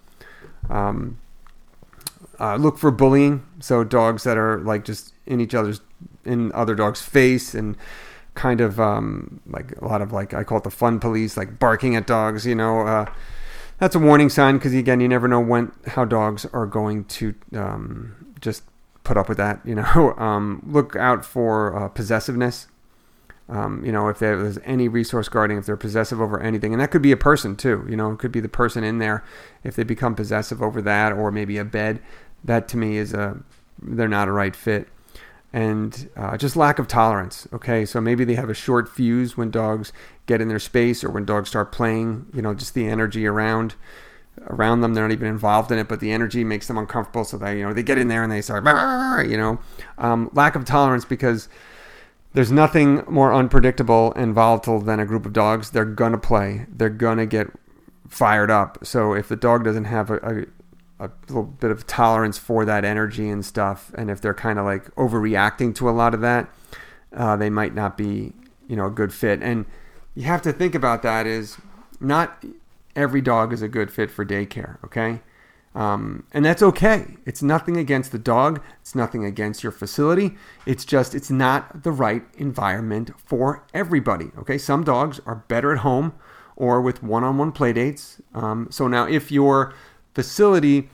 Um, 0.68 1.18
uh, 2.40 2.56
look 2.56 2.78
for 2.78 2.90
bullying, 2.90 3.44
so 3.60 3.84
dogs 3.84 4.24
that 4.24 4.36
are 4.36 4.58
like 4.60 4.84
just 4.84 5.12
in 5.26 5.40
each 5.40 5.54
other's 5.54 5.80
in 6.24 6.52
other 6.52 6.74
dogs' 6.74 7.02
face 7.02 7.54
and 7.54 7.76
kind 8.34 8.60
of 8.60 8.78
um, 8.78 9.40
like 9.46 9.72
a 9.80 9.84
lot 9.84 10.00
of 10.00 10.12
like 10.12 10.32
I 10.34 10.44
call 10.44 10.58
it 10.58 10.64
the 10.64 10.70
fun 10.70 11.00
police, 11.00 11.36
like 11.36 11.58
barking 11.58 11.96
at 11.96 12.06
dogs. 12.06 12.46
You 12.46 12.54
know, 12.54 12.86
uh, 12.86 13.06
that's 13.78 13.94
a 13.94 13.98
warning 13.98 14.28
sign 14.28 14.56
because 14.56 14.74
again, 14.74 15.00
you 15.00 15.08
never 15.08 15.26
know 15.26 15.40
when 15.40 15.72
how 15.88 16.04
dogs 16.04 16.46
are 16.52 16.66
going 16.66 17.04
to 17.06 17.34
um, 17.54 18.34
just 18.40 18.62
put 19.08 19.16
up 19.16 19.28
with 19.28 19.38
that. 19.38 19.60
You 19.64 19.74
know, 19.74 20.14
um, 20.18 20.62
look 20.64 20.94
out 20.94 21.24
for 21.24 21.74
uh, 21.74 21.88
possessiveness. 21.88 22.68
Um, 23.48 23.82
you 23.82 23.90
know, 23.90 24.08
if 24.08 24.18
there's 24.18 24.58
any 24.64 24.88
resource 24.88 25.30
guarding, 25.30 25.56
if 25.56 25.64
they're 25.64 25.76
possessive 25.78 26.20
over 26.20 26.38
anything, 26.38 26.74
and 26.74 26.82
that 26.82 26.90
could 26.90 27.00
be 27.00 27.12
a 27.12 27.16
person 27.16 27.56
too. 27.56 27.86
You 27.88 27.96
know, 27.96 28.12
it 28.12 28.18
could 28.18 28.30
be 28.30 28.40
the 28.40 28.48
person 28.48 28.84
in 28.84 28.98
there 28.98 29.24
if 29.64 29.74
they 29.74 29.84
become 29.84 30.14
possessive 30.14 30.62
over 30.62 30.82
that, 30.82 31.12
or 31.12 31.32
maybe 31.32 31.56
a 31.56 31.64
bed 31.64 32.00
that 32.44 32.68
to 32.68 32.76
me 32.76 32.96
is 32.96 33.12
a 33.14 33.38
they're 33.80 34.08
not 34.08 34.28
a 34.28 34.32
right 34.32 34.54
fit 34.54 34.88
and 35.52 36.10
uh, 36.16 36.36
just 36.36 36.56
lack 36.56 36.78
of 36.78 36.86
tolerance 36.86 37.48
okay 37.52 37.84
so 37.84 38.00
maybe 38.00 38.24
they 38.24 38.34
have 38.34 38.50
a 38.50 38.54
short 38.54 38.88
fuse 38.88 39.36
when 39.36 39.50
dogs 39.50 39.92
get 40.26 40.40
in 40.40 40.48
their 40.48 40.58
space 40.58 41.02
or 41.02 41.10
when 41.10 41.24
dogs 41.24 41.48
start 41.48 41.72
playing 41.72 42.26
you 42.34 42.42
know 42.42 42.54
just 42.54 42.74
the 42.74 42.86
energy 42.86 43.26
around 43.26 43.74
around 44.48 44.80
them 44.80 44.94
they're 44.94 45.06
not 45.06 45.12
even 45.12 45.28
involved 45.28 45.70
in 45.70 45.78
it 45.78 45.88
but 45.88 46.00
the 46.00 46.10
energy 46.10 46.42
makes 46.42 46.66
them 46.66 46.78
uncomfortable 46.78 47.24
so 47.24 47.36
they 47.36 47.58
you 47.58 47.66
know 47.66 47.72
they 47.72 47.82
get 47.82 47.98
in 47.98 48.08
there 48.08 48.22
and 48.22 48.32
they 48.32 48.40
start 48.40 48.64
you 49.28 49.36
know 49.36 49.58
um, 49.98 50.30
lack 50.32 50.54
of 50.54 50.64
tolerance 50.64 51.04
because 51.04 51.48
there's 52.34 52.52
nothing 52.52 53.02
more 53.08 53.32
unpredictable 53.32 54.12
and 54.14 54.34
volatile 54.34 54.80
than 54.80 55.00
a 55.00 55.06
group 55.06 55.24
of 55.24 55.32
dogs. 55.32 55.70
They're 55.70 55.84
to 55.84 56.18
play, 56.18 56.66
they're 56.68 56.88
to 56.88 57.26
get 57.26 57.48
fired 58.06 58.50
up. 58.50 58.78
So 58.86 59.12
if 59.14 59.28
the 59.28 59.36
dog 59.36 59.64
doesn't 59.64 59.86
have 59.86 60.10
a, 60.10 60.16
a, 60.98 61.06
a 61.06 61.10
little 61.28 61.44
bit 61.44 61.70
of 61.70 61.86
tolerance 61.86 62.38
for 62.38 62.64
that 62.64 62.84
energy 62.84 63.28
and 63.28 63.44
stuff, 63.44 63.92
and 63.94 64.10
if 64.10 64.20
they're 64.20 64.34
kind 64.34 64.58
of 64.58 64.64
like 64.64 64.94
overreacting 64.94 65.74
to 65.76 65.88
a 65.88 65.92
lot 65.92 66.14
of 66.14 66.20
that, 66.20 66.48
uh, 67.12 67.36
they 67.36 67.50
might 67.50 67.74
not 67.74 67.96
be, 67.96 68.32
you 68.68 68.76
know, 68.76 68.86
a 68.86 68.90
good 68.90 69.12
fit. 69.12 69.42
And 69.42 69.64
you 70.14 70.24
have 70.24 70.42
to 70.42 70.52
think 70.52 70.74
about 70.74 71.02
that 71.02 71.26
is 71.26 71.56
not 72.00 72.44
every 72.98 73.20
dog 73.20 73.52
is 73.52 73.62
a 73.62 73.68
good 73.68 73.90
fit 73.90 74.10
for 74.10 74.26
daycare, 74.26 74.82
okay? 74.84 75.20
Um, 75.74 76.24
and 76.32 76.44
that's 76.44 76.62
okay. 76.62 77.16
It's 77.24 77.42
nothing 77.42 77.76
against 77.76 78.10
the 78.10 78.18
dog. 78.18 78.60
It's 78.80 78.96
nothing 78.96 79.24
against 79.24 79.62
your 79.62 79.70
facility. 79.70 80.36
It's 80.66 80.84
just, 80.84 81.14
it's 81.14 81.30
not 81.30 81.84
the 81.84 81.92
right 81.92 82.24
environment 82.36 83.12
for 83.24 83.64
everybody. 83.72 84.30
Okay. 84.38 84.58
Some 84.58 84.82
dogs 84.82 85.20
are 85.24 85.44
better 85.46 85.72
at 85.72 85.78
home 85.78 86.14
or 86.56 86.80
with 86.80 87.02
one 87.02 87.22
on 87.22 87.38
one 87.38 87.52
playdates. 87.52 88.20
Um, 88.34 88.66
so 88.70 88.88
now, 88.88 89.06
if 89.06 89.30
your 89.30 89.72
facility 90.14 90.90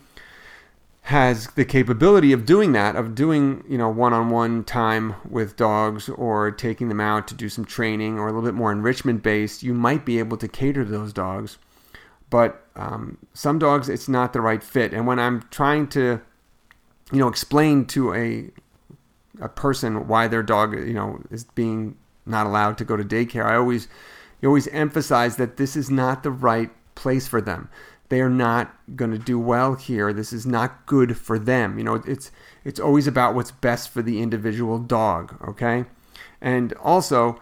has 1.03 1.47
the 1.49 1.65
capability 1.65 2.33
of 2.33 2.45
doing 2.45 2.73
that, 2.73 2.97
of 2.97 3.15
doing, 3.15 3.65
you 3.69 3.79
know, 3.79 3.89
one 3.89 4.13
on 4.13 4.29
one 4.29 4.65
time 4.65 5.15
with 5.29 5.57
dogs 5.57 6.11
or 6.11 6.51
taking 6.51 6.89
them 6.89 7.01
out 7.01 7.27
to 7.29 7.35
do 7.35 7.49
some 7.49 7.65
training 7.65 8.19
or 8.19 8.29
a 8.29 8.33
little 8.33 8.47
bit 8.47 8.55
more 8.55 8.73
enrichment 8.73 9.23
based, 9.23 9.63
you 9.63 9.73
might 9.73 10.05
be 10.05 10.19
able 10.19 10.37
to 10.37 10.49
cater 10.49 10.85
to 10.85 10.91
those 10.91 11.13
dogs 11.13 11.57
but 12.35 12.67
um, 12.75 13.17
some 13.33 13.61
dogs 13.61 13.89
it's 13.89 14.09
not 14.09 14.33
the 14.33 14.41
right 14.41 14.61
fit. 14.61 14.93
And 14.93 15.07
when 15.07 15.21
I'm 15.21 15.43
trying 15.53 15.87
to, 15.91 16.21
you 17.13 17.19
know, 17.21 17.29
explain 17.29 17.87
to 17.87 18.13
a 18.13 18.51
a 19.41 19.49
person 19.49 20.09
why 20.09 20.27
their 20.27 20.43
dog, 20.43 20.75
you 20.75 20.95
know, 20.95 21.21
is 21.31 21.45
being 21.45 21.97
not 22.27 22.45
allowed 22.45 22.77
to 22.79 22.85
go 22.85 22.97
to 22.97 23.05
daycare, 23.05 23.47
I 23.47 23.55
always 23.55 23.87
you 24.43 24.49
always 24.49 24.67
emphasize 24.67 25.37
that 25.37 25.59
this 25.59 25.77
is 25.77 25.93
not 25.93 26.25
the 26.25 26.33
right 26.33 26.71
place 26.97 27.29
for 27.29 27.41
them. 27.41 27.69
They 28.09 28.21
are 28.21 28.29
not 28.29 28.75
going 28.97 29.13
to 29.13 29.19
do 29.19 29.39
well 29.39 29.77
here. 29.77 30.13
This 30.13 30.33
is 30.33 30.45
not 30.45 30.87
good 30.87 31.17
for 31.17 31.39
them. 31.39 31.79
You 31.79 31.85
know, 31.85 32.03
it's 32.05 32.33
it's 32.65 32.81
always 32.81 33.07
about 33.07 33.37
what's 33.37 33.53
best 33.53 33.91
for 33.91 34.03
the 34.03 34.21
individual 34.21 34.81
dog, 34.81 35.39
okay? 35.51 35.85
And 36.41 36.73
also, 36.83 37.41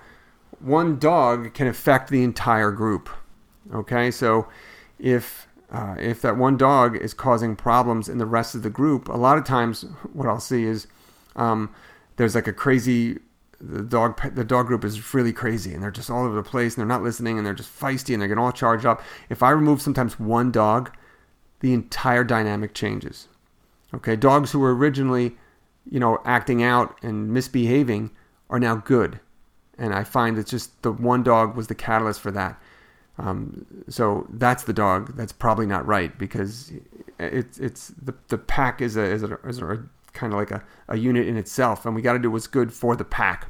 one 0.60 0.98
dog 0.98 1.54
can 1.54 1.66
affect 1.66 2.10
the 2.10 2.22
entire 2.22 2.72
group. 2.72 3.08
Okay? 3.72 4.10
So 4.10 4.48
if 5.02 5.48
uh, 5.70 5.96
if 5.98 6.22
that 6.22 6.36
one 6.36 6.56
dog 6.56 6.96
is 6.96 7.12
causing 7.12 7.56
problems 7.56 8.08
in 8.08 8.18
the 8.18 8.26
rest 8.26 8.54
of 8.54 8.62
the 8.62 8.70
group, 8.70 9.08
a 9.08 9.16
lot 9.16 9.36
of 9.36 9.44
times 9.44 9.84
what 10.12 10.28
I'll 10.28 10.40
see 10.40 10.64
is 10.64 10.86
um, 11.34 11.74
there's 12.16 12.34
like 12.34 12.46
a 12.46 12.52
crazy 12.52 13.18
the 13.60 13.82
dog 13.82 14.34
the 14.34 14.44
dog 14.44 14.66
group 14.66 14.84
is 14.84 15.14
really 15.14 15.32
crazy 15.32 15.72
and 15.72 15.82
they're 15.82 15.90
just 15.90 16.10
all 16.10 16.24
over 16.24 16.34
the 16.34 16.42
place 16.42 16.74
and 16.74 16.80
they're 16.80 16.96
not 16.96 17.02
listening 17.02 17.38
and 17.38 17.46
they're 17.46 17.54
just 17.54 17.70
feisty 17.78 18.12
and 18.12 18.20
they're 18.20 18.28
getting 18.28 18.42
all 18.42 18.52
charged 18.52 18.86
up. 18.86 19.02
If 19.28 19.42
I 19.42 19.50
remove 19.50 19.82
sometimes 19.82 20.18
one 20.18 20.50
dog, 20.50 20.94
the 21.60 21.72
entire 21.72 22.24
dynamic 22.24 22.74
changes. 22.74 23.28
Okay, 23.94 24.16
dogs 24.16 24.52
who 24.52 24.58
were 24.58 24.74
originally, 24.74 25.36
you 25.88 26.00
know, 26.00 26.20
acting 26.24 26.62
out 26.62 26.96
and 27.02 27.32
misbehaving 27.32 28.10
are 28.50 28.58
now 28.58 28.76
good, 28.76 29.20
and 29.78 29.94
I 29.94 30.04
find 30.04 30.38
it's 30.38 30.50
just 30.50 30.82
the 30.82 30.92
one 30.92 31.22
dog 31.22 31.56
was 31.56 31.68
the 31.68 31.74
catalyst 31.74 32.20
for 32.20 32.30
that. 32.30 32.60
Um, 33.18 33.66
so 33.88 34.26
that's 34.30 34.64
the 34.64 34.72
dog 34.72 35.16
that's 35.16 35.32
probably 35.32 35.66
not 35.66 35.86
right 35.86 36.16
because 36.18 36.72
it's 37.18 37.58
it's 37.58 37.88
the 37.88 38.14
the 38.28 38.38
pack 38.38 38.80
is 38.80 38.96
a 38.96 39.02
is 39.02 39.22
a, 39.22 39.38
is 39.44 39.58
a 39.58 39.84
kind 40.12 40.32
of 40.32 40.38
like 40.38 40.50
a, 40.50 40.62
a 40.88 40.96
unit 40.96 41.26
in 41.26 41.36
itself, 41.36 41.84
and 41.84 41.94
we 41.94 42.02
got 42.02 42.14
to 42.14 42.18
do 42.18 42.30
what's 42.30 42.46
good 42.46 42.72
for 42.72 42.96
the 42.96 43.04
pack. 43.04 43.48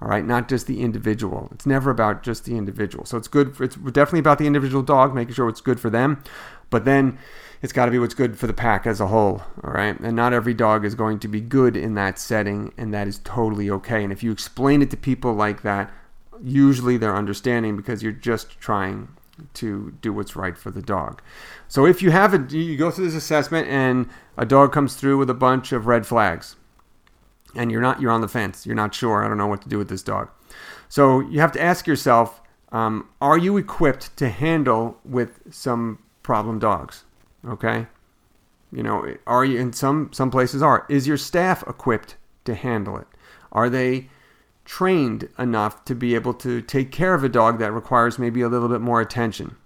All 0.00 0.08
right, 0.08 0.24
not 0.24 0.48
just 0.48 0.68
the 0.68 0.80
individual. 0.80 1.48
It's 1.52 1.66
never 1.66 1.90
about 1.90 2.22
just 2.22 2.44
the 2.44 2.56
individual. 2.56 3.04
So 3.04 3.16
it's 3.16 3.26
good. 3.26 3.56
For, 3.56 3.64
it's 3.64 3.74
definitely 3.74 4.20
about 4.20 4.38
the 4.38 4.46
individual 4.46 4.82
dog, 4.82 5.12
making 5.14 5.34
sure 5.34 5.48
it's 5.48 5.60
good 5.60 5.80
for 5.80 5.90
them, 5.90 6.22
but 6.70 6.84
then 6.84 7.18
it's 7.62 7.72
got 7.72 7.86
to 7.86 7.90
be 7.90 7.98
what's 7.98 8.14
good 8.14 8.38
for 8.38 8.46
the 8.46 8.52
pack 8.52 8.86
as 8.86 9.00
a 9.00 9.08
whole. 9.08 9.42
All 9.64 9.72
right, 9.72 9.98
and 9.98 10.14
not 10.14 10.32
every 10.32 10.54
dog 10.54 10.84
is 10.84 10.94
going 10.94 11.18
to 11.20 11.28
be 11.28 11.40
good 11.40 11.76
in 11.76 11.94
that 11.94 12.18
setting, 12.18 12.72
and 12.76 12.94
that 12.94 13.08
is 13.08 13.20
totally 13.24 13.70
okay. 13.70 14.04
And 14.04 14.12
if 14.12 14.22
you 14.22 14.30
explain 14.30 14.82
it 14.82 14.90
to 14.90 14.96
people 14.96 15.34
like 15.34 15.62
that, 15.62 15.90
usually 16.42 16.96
they're 16.96 17.16
understanding 17.16 17.76
because 17.76 18.02
you're 18.02 18.12
just 18.12 18.58
trying 18.60 19.08
to 19.54 19.94
do 20.00 20.12
what's 20.12 20.34
right 20.34 20.58
for 20.58 20.70
the 20.70 20.82
dog. 20.82 21.22
So 21.68 21.86
if 21.86 22.02
you 22.02 22.10
have 22.10 22.34
a, 22.34 22.56
you 22.56 22.76
go 22.76 22.90
through 22.90 23.06
this 23.06 23.14
assessment 23.14 23.68
and 23.68 24.08
a 24.36 24.44
dog 24.44 24.72
comes 24.72 24.94
through 24.94 25.18
with 25.18 25.30
a 25.30 25.34
bunch 25.34 25.72
of 25.72 25.86
red 25.86 26.06
flags, 26.06 26.56
and 27.54 27.70
you're 27.70 27.80
not, 27.80 28.00
you're 28.00 28.10
on 28.10 28.20
the 28.20 28.28
fence, 28.28 28.66
you're 28.66 28.74
not 28.74 28.94
sure, 28.94 29.24
I 29.24 29.28
don't 29.28 29.38
know 29.38 29.46
what 29.46 29.62
to 29.62 29.68
do 29.68 29.78
with 29.78 29.88
this 29.88 30.02
dog. 30.02 30.28
So 30.88 31.20
you 31.20 31.40
have 31.40 31.52
to 31.52 31.62
ask 31.62 31.86
yourself, 31.86 32.40
um, 32.72 33.08
are 33.20 33.38
you 33.38 33.56
equipped 33.56 34.16
to 34.18 34.28
handle 34.28 34.98
with 35.04 35.40
some 35.50 36.02
problem 36.22 36.58
dogs? 36.58 37.04
Okay, 37.46 37.86
you 38.72 38.82
know, 38.82 39.14
are 39.26 39.44
you 39.44 39.58
in 39.58 39.72
some 39.72 40.10
some 40.12 40.30
places 40.30 40.62
are? 40.62 40.84
Is 40.88 41.06
your 41.06 41.16
staff 41.16 41.62
equipped 41.66 42.16
to 42.44 42.54
handle 42.54 42.98
it? 42.98 43.06
Are 43.52 43.70
they 43.70 44.10
trained 44.68 45.26
enough 45.38 45.82
to 45.86 45.94
be 45.94 46.14
able 46.14 46.34
to 46.34 46.60
take 46.60 46.92
care 46.92 47.14
of 47.14 47.24
a 47.24 47.28
dog 47.28 47.58
that 47.58 47.72
requires 47.72 48.18
maybe 48.18 48.42
a 48.42 48.48
little 48.48 48.68
bit 48.68 48.82
more 48.82 49.00
attention? 49.00 49.56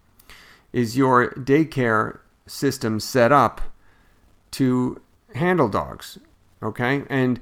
Is 0.73 0.97
your 0.97 1.31
daycare 1.33 2.21
system 2.47 3.01
set 3.01 3.33
up 3.33 3.61
to 4.53 5.03
handle 5.35 5.69
dogs? 5.69 6.19
Okay. 6.62 7.03
And 7.11 7.41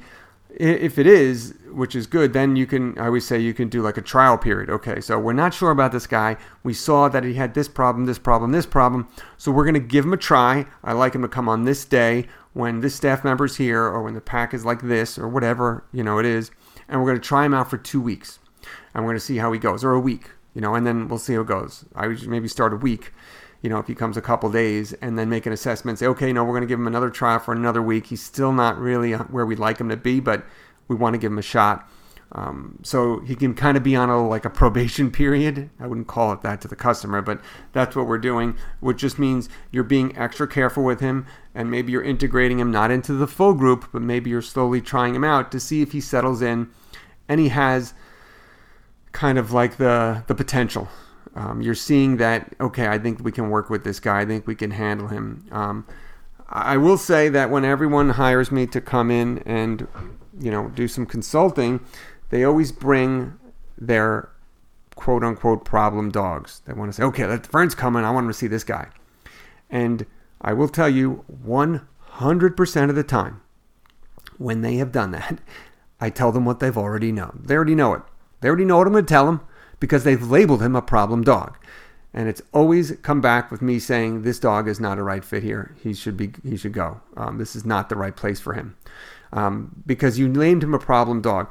if 0.49 0.99
it 0.99 1.07
is, 1.07 1.55
which 1.71 1.95
is 1.95 2.07
good, 2.07 2.33
then 2.33 2.57
you 2.57 2.67
can, 2.67 2.99
I 2.99 3.07
always 3.07 3.27
say 3.27 3.39
you 3.39 3.53
can 3.53 3.69
do 3.69 3.83
like 3.83 3.99
a 3.99 4.03
trial 4.03 4.39
period. 4.39 4.71
Okay, 4.71 5.01
so 5.03 5.19
we're 5.19 5.35
not 5.35 5.53
sure 5.53 5.71
about 5.71 5.93
this 5.93 6.07
guy. 6.07 6.39
We 6.65 6.73
saw 6.73 7.11
that 7.11 7.25
he 7.25 7.35
had 7.35 7.53
this 7.53 7.69
problem, 7.69 8.07
this 8.07 8.19
problem, 8.19 8.53
this 8.53 8.67
problem. 8.67 9.07
So 9.37 9.53
we're 9.53 9.65
going 9.65 9.75
to 9.75 9.81
give 9.81 10.07
him 10.07 10.15
a 10.15 10.17
try. 10.17 10.65
I 10.83 10.95
like 10.95 11.15
him 11.15 11.23
to 11.23 11.29
come 11.29 11.49
on 11.49 11.67
this 11.67 11.85
day 11.85 12.27
when 12.55 12.81
this 12.81 12.95
staff 12.95 13.23
member's 13.23 13.57
here 13.57 13.83
or 13.83 14.03
when 14.03 14.15
the 14.15 14.21
pack 14.21 14.55
is 14.55 14.65
like 14.65 14.81
this 14.81 15.19
or 15.19 15.29
whatever, 15.29 15.85
you 15.93 16.03
know, 16.03 16.19
it 16.19 16.27
is 16.27 16.51
and 16.91 17.01
we're 17.01 17.07
going 17.07 17.21
to 17.21 17.27
try 17.27 17.47
him 17.47 17.55
out 17.55 17.71
for 17.71 17.79
two 17.79 18.01
weeks, 18.01 18.39
and 18.95 19.05
we're 19.05 19.11
going 19.11 19.21
to 19.21 19.25
see 19.25 19.39
how 19.39 19.53
he 19.53 19.59
goes, 19.59 19.83
or 19.85 19.93
a 19.93 20.01
week, 20.01 20.31
you 20.55 20.61
know, 20.61 20.75
and 20.75 20.87
then 20.87 21.09
we'll 21.09 21.19
see 21.19 21.35
how 21.35 21.41
it 21.41 21.47
goes. 21.47 21.85
I 21.95 22.09
would 22.09 22.27
maybe 22.27 22.49
start 22.49 22.73
a 22.75 22.77
week, 22.77 23.13
you 23.63 23.71
know, 23.71 23.79
if 23.79 23.87
he 23.87 23.95
comes 23.95 24.17
a 24.17 24.23
couple 24.23 24.51
days, 24.51 24.93
and 24.95 25.19
then 25.19 25.31
make 25.31 25.47
an 25.47 25.53
assessment. 25.53 25.99
Say, 25.99 26.07
okay, 26.07 26.33
no, 26.33 26.45
we're 26.45 26.53
going 26.53 26.63
to 26.63 26.67
give 26.67 26.81
him 26.81 26.89
another 26.89 27.11
trial 27.11 27.39
for 27.39 27.53
another 27.53 27.81
week. 27.81 28.07
He's 28.07 28.23
still 28.23 28.53
not 28.53 28.79
really 28.79 29.13
where 29.13 29.47
we'd 29.47 29.59
like 29.59 29.79
him 29.79 29.89
to 29.89 29.97
be, 29.97 30.21
but 30.21 30.45
we 30.89 30.97
want 30.97 31.15
to 31.15 31.19
give 31.19 31.33
him 31.33 31.39
a 31.39 31.43
shot. 31.43 31.89
Um, 32.33 32.79
so 32.85 33.19
he 33.21 33.35
can 33.35 33.55
kind 33.55 33.77
of 33.77 33.83
be 33.83 33.97
on 33.97 34.09
a 34.09 34.27
like 34.27 34.45
a 34.45 34.51
probation 34.51 35.11
period. 35.11 35.69
I 35.81 35.89
wouldn't 35.89 36.07
call 36.07 36.33
it 36.33 36.43
that 36.43 36.61
to 36.61 36.69
the 36.69 36.77
customer, 36.77 37.21
but 37.23 37.41
that's 37.73 37.97
what 37.97 38.07
we're 38.07 38.19
doing, 38.19 38.57
which 38.79 38.99
just 38.99 39.19
means 39.19 39.49
you're 39.73 39.83
being 39.83 40.17
extra 40.17 40.47
careful 40.47 40.85
with 40.85 41.01
him, 41.01 41.27
and 41.57 41.71
maybe 41.71 41.91
you're 41.91 42.05
integrating 42.05 42.61
him 42.61 42.71
not 42.71 42.93
into 42.93 43.15
the 43.15 43.27
full 43.27 43.55
group, 43.55 43.89
but 43.93 44.03
maybe 44.03 44.31
you're 44.31 44.43
slowly 44.43 44.81
trying 44.81 45.17
him 45.17 45.25
out 45.25 45.51
to 45.51 45.59
see 45.59 45.83
if 45.83 45.91
he 45.91 46.01
settles 46.01 46.41
in 46.41 46.71
and 47.31 47.39
he 47.39 47.49
has 47.49 47.95
kind 49.13 49.39
of 49.39 49.53
like 49.53 49.77
the 49.77 50.25
the 50.27 50.35
potential. 50.35 50.89
Um, 51.37 51.63
you're 51.63 51.77
seeing 51.77 52.17
that 52.17 52.55
okay, 52.61 52.89
I 52.89 52.99
think 52.99 53.25
we 53.25 53.33
can 53.33 53.49
work 53.49 53.71
with 53.71 53.85
this 53.85 54.01
guy. 54.01 54.21
I 54.21 54.27
think 54.27 54.47
we 54.47 54.57
can 54.57 54.73
handle 54.73 55.07
him. 55.07 55.47
Um, 55.53 55.87
I 56.49 56.77
will 56.77 56.99
say 56.99 57.29
that 57.29 57.49
when 57.49 57.65
everyone 57.65 58.11
hires 58.11 58.51
me 58.51 58.67
to 58.67 58.81
come 58.81 59.13
in 59.13 59.39
and 59.47 59.87
you 60.39 60.51
know 60.51 60.69
do 60.71 60.89
some 60.89 61.07
consulting, 61.07 61.81
they 62.31 62.43
always 62.43 62.73
bring 62.73 63.39
their 63.79 64.29
quote 64.97 65.23
unquote 65.23 65.65
problem 65.65 66.11
dogs. 66.11 66.63
They 66.67 66.73
want 66.73 66.91
to 66.91 66.97
say, 66.97 67.05
okay, 67.05 67.27
let 67.27 67.47
Vern's 67.47 67.77
coming. 67.77 68.05
I 68.05 68.11
want 68.11 68.27
to 68.27 68.35
see 68.35 68.49
this 68.49 68.65
guy. 68.65 68.89
And 69.71 70.05
I 70.41 70.53
will 70.53 70.69
tell 70.69 70.89
you, 70.89 71.25
100% 71.47 72.91
of 72.91 72.97
the 72.97 73.05
time, 73.05 73.41
when 74.37 74.63
they 74.63 74.77
have 74.77 74.91
done 74.91 75.13
that, 75.13 75.39
I 76.01 76.11
tell 76.11 76.33
them 76.33 76.45
what 76.45 76.61
they've 76.61 76.77
already 76.77 77.13
known. 77.13 77.43
They 77.45 77.55
already 77.55 77.75
know 77.75 77.95
it. 77.95 78.03
They 78.41 78.49
already 78.49 78.65
know 78.65 78.79
what 78.79 78.87
I'm 78.87 78.93
going 78.93 79.05
to 79.05 79.13
tell 79.13 79.27
them 79.27 79.41
because 79.81 80.05
they've 80.05 80.23
labeled 80.23 80.63
him 80.63 80.75
a 80.75 80.83
problem 80.83 81.23
dog. 81.23 81.57
And 82.13 82.29
it's 82.29 82.43
always 82.53 82.93
come 83.03 83.21
back 83.21 83.51
with 83.51 83.63
me 83.63 83.79
saying 83.79 84.23
this 84.23 84.41
dog 84.41 84.67
is 84.67 84.81
not 84.81 84.99
a 84.99 85.03
right 85.03 85.25
fit 85.25 85.43
here. 85.43 85.77
He 85.83 85.95
should 85.95 86.17
be. 86.17 86.33
He 86.43 86.57
should 86.57 86.73
go. 86.73 87.01
Um, 87.17 87.39
this 87.39 87.55
is 87.55 87.65
not 87.65 87.89
the 87.89 87.97
right 87.97 88.17
place 88.17 88.41
for 88.41 88.55
him 88.55 88.77
um, 89.33 89.83
because 89.87 90.19
you 90.19 90.29
named 90.29 90.65
him 90.65 90.75
a 90.75 90.79
problem 90.79 91.21
dog. 91.21 91.51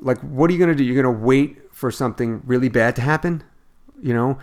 Like, 0.00 0.18
what 0.20 0.50
are 0.50 0.52
you 0.52 0.58
going 0.58 0.70
to 0.70 0.74
do? 0.74 0.82
You're 0.82 1.00
going 1.00 1.14
to 1.14 1.24
wait 1.24 1.58
for 1.72 1.90
something 1.90 2.42
really 2.44 2.68
bad 2.68 2.96
to 2.96 3.02
happen. 3.02 3.44
You 4.02 4.14
know, 4.14 4.38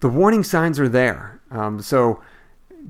the 0.00 0.08
warning 0.08 0.42
signs 0.42 0.80
are 0.80 0.88
there. 0.88 1.40
Um, 1.50 1.82
so 1.82 2.22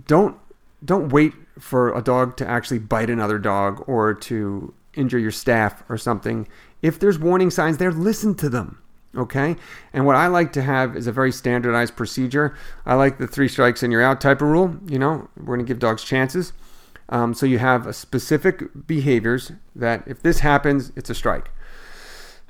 don't 0.06 0.36
don't 0.84 1.10
wait 1.10 1.32
for 1.58 1.96
a 1.96 2.02
dog 2.02 2.36
to 2.36 2.48
actually 2.48 2.78
bite 2.78 3.10
another 3.10 3.38
dog 3.38 3.82
or 3.86 4.14
to 4.14 4.74
injure 4.96 5.18
your 5.18 5.30
staff 5.30 5.82
or 5.88 5.98
something, 5.98 6.48
if 6.82 6.98
there's 6.98 7.18
warning 7.18 7.50
signs 7.50 7.78
there, 7.78 7.92
listen 7.92 8.34
to 8.36 8.48
them. 8.48 8.78
Okay. 9.16 9.56
And 9.92 10.06
what 10.06 10.16
I 10.16 10.26
like 10.26 10.52
to 10.54 10.62
have 10.62 10.96
is 10.96 11.06
a 11.06 11.12
very 11.12 11.30
standardized 11.30 11.94
procedure. 11.96 12.56
I 12.84 12.94
like 12.94 13.18
the 13.18 13.28
three 13.28 13.48
strikes 13.48 13.82
and 13.82 13.92
you're 13.92 14.02
out 14.02 14.20
type 14.20 14.42
of 14.42 14.48
rule. 14.48 14.76
You 14.88 14.98
know, 14.98 15.28
we're 15.36 15.56
going 15.56 15.60
to 15.60 15.64
give 15.64 15.78
dogs 15.78 16.02
chances. 16.02 16.52
Um, 17.08 17.34
so 17.34 17.46
you 17.46 17.58
have 17.58 17.94
specific 17.94 18.86
behaviors 18.86 19.52
that 19.76 20.02
if 20.06 20.22
this 20.22 20.40
happens, 20.40 20.90
it's 20.96 21.10
a 21.10 21.14
strike. 21.14 21.50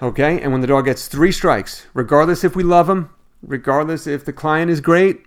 Okay, 0.02 0.40
and 0.40 0.52
when 0.52 0.60
the 0.60 0.66
dog 0.66 0.86
gets 0.86 1.06
three 1.06 1.32
strikes, 1.32 1.86
regardless 1.94 2.44
if 2.44 2.56
we 2.56 2.62
love 2.64 2.88
him, 2.88 3.10
regardless 3.42 4.06
if 4.06 4.24
the 4.24 4.32
client 4.32 4.70
is 4.70 4.80
great, 4.80 5.24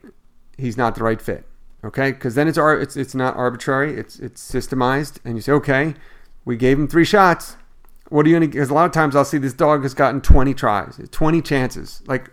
he's 0.58 0.78
not 0.78 0.96
the 0.96 1.04
right 1.04 1.22
fit. 1.22 1.46
Okay, 1.84 2.12
because 2.12 2.36
then 2.36 2.48
it's 2.48 2.58
it's 2.58 2.98
it's 2.98 3.16
not 3.16 3.36
arbitrary. 3.38 3.98
It's 3.98 4.20
it's 4.20 4.52
systemized, 4.52 5.20
and 5.24 5.36
you 5.36 5.42
say, 5.42 5.54
okay, 5.54 5.96
we 6.48 6.56
gave 6.56 6.80
him 6.80 6.88
three 6.88 7.04
shots. 7.04 7.58
What 8.08 8.26
are 8.26 8.30
you 8.30 8.36
gonna? 8.36 8.48
Because 8.48 8.70
a 8.70 8.74
lot 8.74 8.86
of 8.86 8.94
times 8.94 9.18
I'll 9.18 9.26
see 9.26 9.38
this 9.38 9.52
dog 9.52 9.84
has 9.84 9.94
gotten 9.94 10.22
20 10.22 10.54
tries, 10.54 10.98
20 11.12 11.42
chances. 11.42 12.02
Like, 12.08 12.32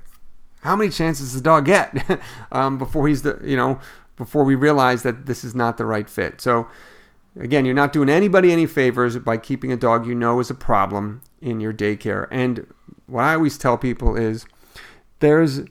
how 0.60 0.76
many 0.76 0.88
chances 0.88 1.32
does 1.32 1.34
the 1.34 1.40
dog 1.42 1.66
get 1.66 2.20
um, 2.52 2.78
before 2.78 3.08
he's 3.08 3.22
the 3.22 3.40
you 3.42 3.56
know 3.56 3.80
before 4.16 4.44
we 4.44 4.54
realize 4.54 5.02
that 5.02 5.26
this 5.26 5.42
is 5.42 5.52
not 5.52 5.78
the 5.78 5.84
right 5.84 6.08
fit? 6.08 6.40
So 6.40 6.68
again, 7.38 7.64
you're 7.64 7.74
not 7.74 7.92
doing 7.92 8.08
anybody 8.08 8.52
any 8.52 8.66
favors 8.66 9.18
by 9.18 9.36
keeping 9.36 9.72
a 9.72 9.76
dog 9.76 10.06
you 10.06 10.14
know 10.14 10.38
is 10.38 10.48
a 10.48 10.54
problem 10.54 11.20
in 11.40 11.58
your 11.58 11.72
daycare. 11.72 12.28
And 12.30 12.72
what 13.06 13.22
I 13.22 13.34
always 13.34 13.58
tell 13.58 13.76
people 13.76 14.14
is 14.16 14.46
there's 15.18 15.62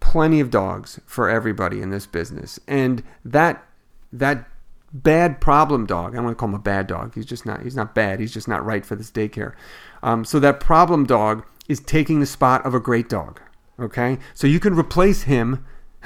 plenty 0.00 0.40
of 0.40 0.50
dogs 0.50 0.98
for 1.06 1.30
everybody 1.30 1.80
in 1.80 1.90
this 1.90 2.06
business. 2.06 2.58
And 2.66 3.04
that 3.24 3.64
that 4.12 4.48
bad 4.92 5.40
problem 5.40 5.86
dog, 5.86 6.12
I 6.12 6.16
don't 6.16 6.24
want 6.24 6.36
to 6.36 6.40
call 6.40 6.48
him 6.48 6.54
a 6.54 6.58
bad 6.58 6.86
dog. 6.86 7.14
He's 7.14 7.26
just 7.26 7.46
not 7.46 7.62
he's 7.62 7.76
not 7.76 7.94
bad. 7.94 8.20
He's 8.20 8.32
just 8.32 8.48
not 8.48 8.64
right 8.64 8.84
for 8.84 8.96
this 8.96 9.10
daycare. 9.10 9.54
Um, 10.02 10.24
so 10.24 10.38
that 10.40 10.60
problem 10.60 11.06
dog 11.06 11.44
is 11.68 11.80
taking 11.80 12.20
the 12.20 12.26
spot 12.26 12.64
of 12.66 12.74
a 12.74 12.80
great 12.80 13.08
dog. 13.08 13.40
Okay? 13.78 14.18
So 14.34 14.46
you 14.46 14.60
can 14.60 14.76
replace 14.76 15.22
him 15.22 15.64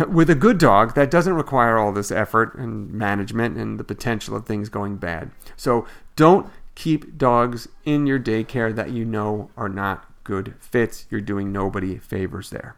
with 0.08 0.28
a 0.28 0.34
good 0.34 0.58
dog 0.58 0.94
that 0.94 1.10
doesn't 1.10 1.34
require 1.34 1.78
all 1.78 1.92
this 1.92 2.10
effort 2.10 2.54
and 2.54 2.92
management 2.92 3.56
and 3.56 3.80
the 3.80 3.84
potential 3.84 4.36
of 4.36 4.46
things 4.46 4.68
going 4.68 4.96
bad. 4.96 5.30
So 5.56 5.86
don't 6.14 6.50
keep 6.74 7.16
dogs 7.16 7.68
in 7.84 8.06
your 8.06 8.20
daycare 8.20 8.74
that 8.74 8.90
you 8.90 9.04
know 9.04 9.50
are 9.56 9.68
not 9.68 10.04
good 10.24 10.54
fits. 10.60 11.06
You're 11.10 11.20
doing 11.20 11.50
nobody 11.50 11.96
favors 11.96 12.50
there. 12.50 12.76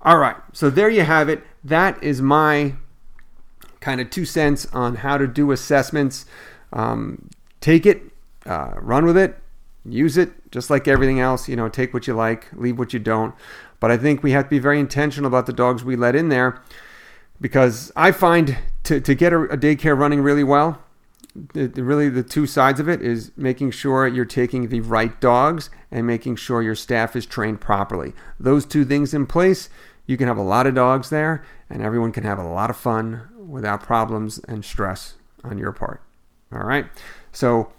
All 0.00 0.18
right, 0.18 0.36
so 0.52 0.70
there 0.70 0.88
you 0.88 1.02
have 1.02 1.28
it. 1.28 1.44
That 1.62 2.02
is 2.02 2.20
my 2.20 2.74
kind 3.82 4.00
of 4.00 4.08
two 4.08 4.24
cents 4.24 4.66
on 4.72 4.96
how 4.96 5.18
to 5.18 5.26
do 5.26 5.52
assessments. 5.52 6.24
Um, 6.72 7.28
take 7.60 7.84
it, 7.84 8.02
uh, 8.46 8.72
run 8.76 9.04
with 9.04 9.18
it, 9.18 9.38
use 9.84 10.16
it 10.16 10.50
just 10.50 10.70
like 10.70 10.88
everything 10.88 11.20
else. 11.20 11.48
You 11.48 11.56
know, 11.56 11.68
take 11.68 11.92
what 11.92 12.06
you 12.06 12.14
like, 12.14 12.46
leave 12.54 12.78
what 12.78 12.94
you 12.94 12.98
don't. 12.98 13.34
But 13.80 13.90
I 13.90 13.98
think 13.98 14.22
we 14.22 14.30
have 14.30 14.44
to 14.44 14.50
be 14.50 14.58
very 14.58 14.80
intentional 14.80 15.26
about 15.28 15.46
the 15.46 15.52
dogs 15.52 15.84
we 15.84 15.96
let 15.96 16.16
in 16.16 16.30
there 16.30 16.62
because 17.40 17.92
I 17.96 18.12
find 18.12 18.56
to, 18.84 19.00
to 19.00 19.14
get 19.14 19.32
a, 19.32 19.42
a 19.42 19.58
daycare 19.58 19.98
running 19.98 20.22
really 20.22 20.44
well, 20.44 20.80
the, 21.34 21.68
really 21.82 22.08
the 22.08 22.22
two 22.22 22.46
sides 22.46 22.78
of 22.78 22.88
it 22.88 23.02
is 23.02 23.32
making 23.36 23.70
sure 23.72 24.06
you're 24.06 24.24
taking 24.24 24.68
the 24.68 24.80
right 24.80 25.20
dogs 25.20 25.70
and 25.90 26.06
making 26.06 26.36
sure 26.36 26.62
your 26.62 26.74
staff 26.74 27.16
is 27.16 27.26
trained 27.26 27.60
properly. 27.60 28.12
Those 28.38 28.64
two 28.66 28.84
things 28.84 29.14
in 29.14 29.26
place, 29.26 29.68
you 30.06 30.16
can 30.16 30.28
have 30.28 30.36
a 30.36 30.42
lot 30.42 30.66
of 30.66 30.74
dogs 30.74 31.10
there 31.10 31.44
and 31.70 31.82
everyone 31.82 32.12
can 32.12 32.24
have 32.24 32.38
a 32.38 32.46
lot 32.46 32.70
of 32.70 32.76
fun 32.76 33.28
without 33.52 33.82
problems 33.82 34.38
and 34.48 34.64
stress 34.64 35.14
on 35.44 35.58
your 35.58 35.72
part. 35.72 36.00
All 36.52 36.64
right. 36.64 36.86
So 37.32 37.70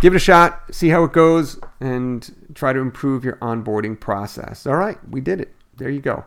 give 0.00 0.12
it 0.12 0.16
a 0.16 0.20
shot, 0.20 0.62
see 0.72 0.90
how 0.90 1.02
it 1.04 1.12
goes, 1.12 1.58
and 1.80 2.50
try 2.54 2.72
to 2.72 2.78
improve 2.78 3.24
your 3.24 3.36
onboarding 3.36 3.98
process. 3.98 4.66
All 4.66 4.76
right. 4.76 4.98
We 5.08 5.20
did 5.20 5.40
it. 5.40 5.54
There 5.78 5.88
you 5.90 6.00
go. 6.00 6.24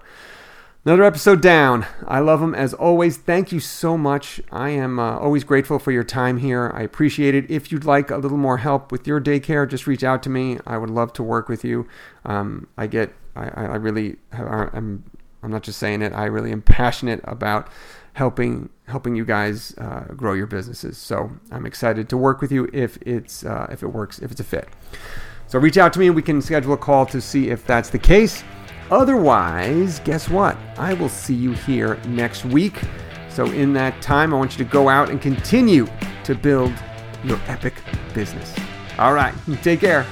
Another 0.84 1.04
episode 1.04 1.44
down. 1.44 1.86
I 2.08 2.20
love 2.22 2.40
them 2.40 2.56
as 2.56 2.74
always. 2.74 3.18
Thank 3.18 3.52
you 3.52 3.60
so 3.60 4.00
much. 4.00 4.42
I 4.52 4.70
am 4.70 4.98
uh, 4.98 5.20
always 5.20 5.44
grateful 5.44 5.78
for 5.78 5.92
your 5.92 6.04
time 6.04 6.38
here. 6.38 6.72
I 6.74 6.82
appreciate 6.82 7.36
it. 7.36 7.52
If 7.52 7.72
you'd 7.72 7.86
like 7.86 8.10
a 8.10 8.18
little 8.18 8.38
more 8.38 8.58
help 8.58 8.92
with 8.92 9.06
your 9.06 9.22
daycare, 9.22 9.70
just 9.70 9.86
reach 9.86 10.04
out 10.04 10.24
to 10.24 10.30
me. 10.30 10.58
I 10.66 10.80
would 10.80 10.90
love 10.90 11.14
to 11.14 11.24
work 11.24 11.50
with 11.50 11.64
you. 11.64 11.88
Um, 12.26 12.68
I 12.80 12.88
get, 12.88 13.14
I, 13.36 13.48
I 13.48 13.76
really, 13.76 14.16
I'm 14.32 15.04
I'm 15.44 15.52
not 15.52 15.64
just 15.64 15.80
saying 15.80 16.02
it. 16.02 16.14
I 16.14 16.26
really 16.26 16.52
am 16.52 16.62
passionate 16.62 17.22
about 17.24 17.68
helping 18.14 18.70
helping 18.88 19.16
you 19.16 19.26
guys 19.26 19.74
uh, 19.78 20.06
grow 20.16 20.34
your 20.34 20.48
businesses. 20.48 20.98
So 20.98 21.32
I'm 21.52 21.66
excited 21.66 22.10
to 22.10 22.18
work 22.18 22.42
with 22.42 22.52
you 22.52 22.70
if 22.74 22.98
it's 23.02 23.46
uh, 23.46 23.68
if 23.72 23.84
it 23.84 23.88
works, 23.88 24.20
if 24.20 24.32
it's 24.32 24.42
a 24.42 24.44
fit. 24.44 24.70
So 25.48 25.60
reach 25.60 25.78
out 25.78 25.92
to 25.94 26.00
me 26.00 26.08
and 26.08 26.16
we 26.16 26.22
can 26.22 26.42
schedule 26.42 26.74
a 26.74 26.78
call 26.78 27.06
to 27.08 27.20
see 27.20 27.50
if 27.50 27.66
that's 27.66 27.90
the 27.90 28.00
case. 28.00 28.44
Otherwise, 28.90 30.00
guess 30.00 30.30
what? 30.30 30.58
I 30.78 30.94
will 30.94 31.10
see 31.10 31.34
you 31.34 31.54
here 31.54 31.96
next 32.08 32.46
week. 32.46 32.80
So 33.30 33.46
in 33.46 33.74
that 33.74 34.02
time, 34.02 34.34
I 34.34 34.38
want 34.38 34.58
you 34.58 34.66
to 34.66 34.70
go 34.70 34.90
out 34.90 35.10
and 35.10 35.22
continue 35.22 35.88
to 36.26 36.36
build 36.36 36.74
your 37.24 37.40
epic 37.48 37.74
business. 38.14 38.54
All 38.98 39.14
right, 39.14 39.34
take 39.62 39.80
care. 39.80 40.06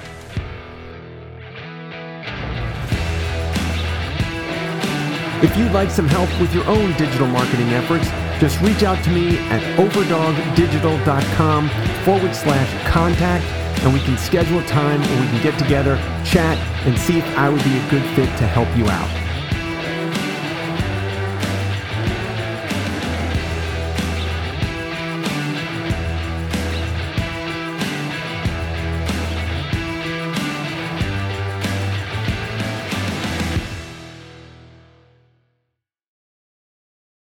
If 5.41 5.55
you'd 5.55 5.71
like 5.71 5.89
some 5.89 6.07
help 6.07 6.29
with 6.41 6.53
your 6.53 6.65
own 6.65 6.91
digital 6.97 7.25
marketing 7.27 7.69
efforts, 7.69 8.09
just 8.41 8.59
reach 8.59 8.83
out 8.83 9.01
to 9.05 9.09
me 9.09 9.37
at 9.49 9.61
overdogdigital.com 9.79 11.69
forward 12.03 12.35
slash 12.35 12.87
contact 12.91 13.45
and 13.83 13.93
we 13.93 14.01
can 14.01 14.17
schedule 14.17 14.59
a 14.59 14.65
time 14.65 14.99
where 14.99 15.21
we 15.21 15.27
can 15.27 15.41
get 15.41 15.57
together, 15.57 15.95
chat, 16.25 16.57
and 16.85 16.99
see 16.99 17.19
if 17.19 17.25
I 17.37 17.47
would 17.47 17.63
be 17.63 17.77
a 17.77 17.89
good 17.89 18.03
fit 18.15 18.27
to 18.39 18.47
help 18.47 18.67
you 18.75 18.89
out. 18.89 19.28